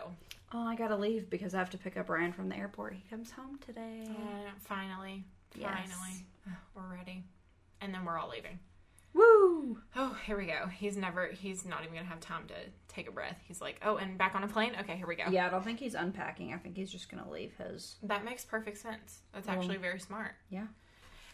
[0.56, 2.94] Oh, I gotta leave because I have to pick up Ryan from the airport.
[2.94, 4.06] He comes home today.
[4.08, 5.24] uh, finally,
[5.56, 5.68] Yes.
[5.90, 6.26] finally,
[6.76, 7.24] we're ready,
[7.80, 8.60] and then we're all leaving.
[9.14, 9.80] Woo!
[9.96, 10.66] Oh, here we go.
[10.68, 11.26] He's never.
[11.28, 12.54] He's not even gonna have time to
[12.88, 13.38] take a breath.
[13.46, 14.72] He's like, oh, and back on a plane.
[14.80, 15.24] Okay, here we go.
[15.30, 16.52] Yeah, I don't think he's unpacking.
[16.54, 17.96] I think he's just gonna leave his.
[18.02, 19.20] That makes perfect sense.
[19.32, 20.32] That's Well, actually very smart.
[20.50, 20.66] Yeah.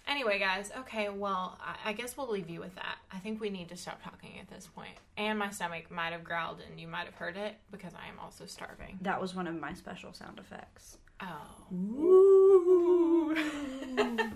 [0.07, 2.97] Anyway, guys, okay, well, I, I guess we'll leave you with that.
[3.13, 4.95] I think we need to stop talking at this point.
[5.17, 8.19] And my stomach might have growled and you might have heard it because I am
[8.21, 8.99] also starving.
[9.03, 10.97] That was one of my special sound effects.
[11.21, 11.75] Oh.
[11.75, 13.37] Ooh.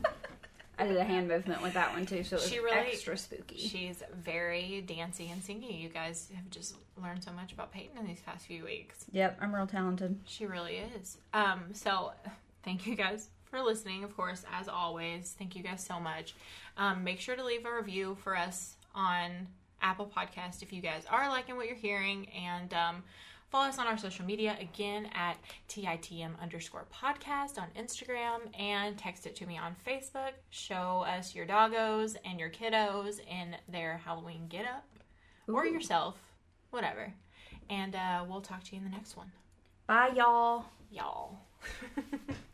[0.77, 3.17] I did a hand movement with that one too, so it was She really- extra
[3.17, 3.57] spooky.
[3.59, 5.81] She's very dancey and singy.
[5.81, 9.05] You guys have just learned so much about Peyton in these past few weeks.
[9.12, 10.19] Yep, I'm real talented.
[10.27, 11.19] She really is.
[11.33, 12.12] Um, so
[12.65, 15.37] thank you guys for listening, of course, as always.
[15.39, 16.35] Thank you guys so much.
[16.77, 19.47] Um, make sure to leave a review for us on
[19.81, 23.05] Apple Podcast if you guys are liking what you're hearing and um,
[23.51, 25.37] follow us on our social media again at
[25.69, 30.33] TITM underscore podcast on Instagram and text it to me on Facebook.
[30.51, 34.85] Show us your doggos and your kiddos in their Halloween get up
[35.47, 36.17] or yourself,
[36.71, 37.13] whatever.
[37.71, 39.31] And uh, we'll talk to you in the next one
[39.87, 40.65] Bye, y'all.
[40.91, 41.39] y'all.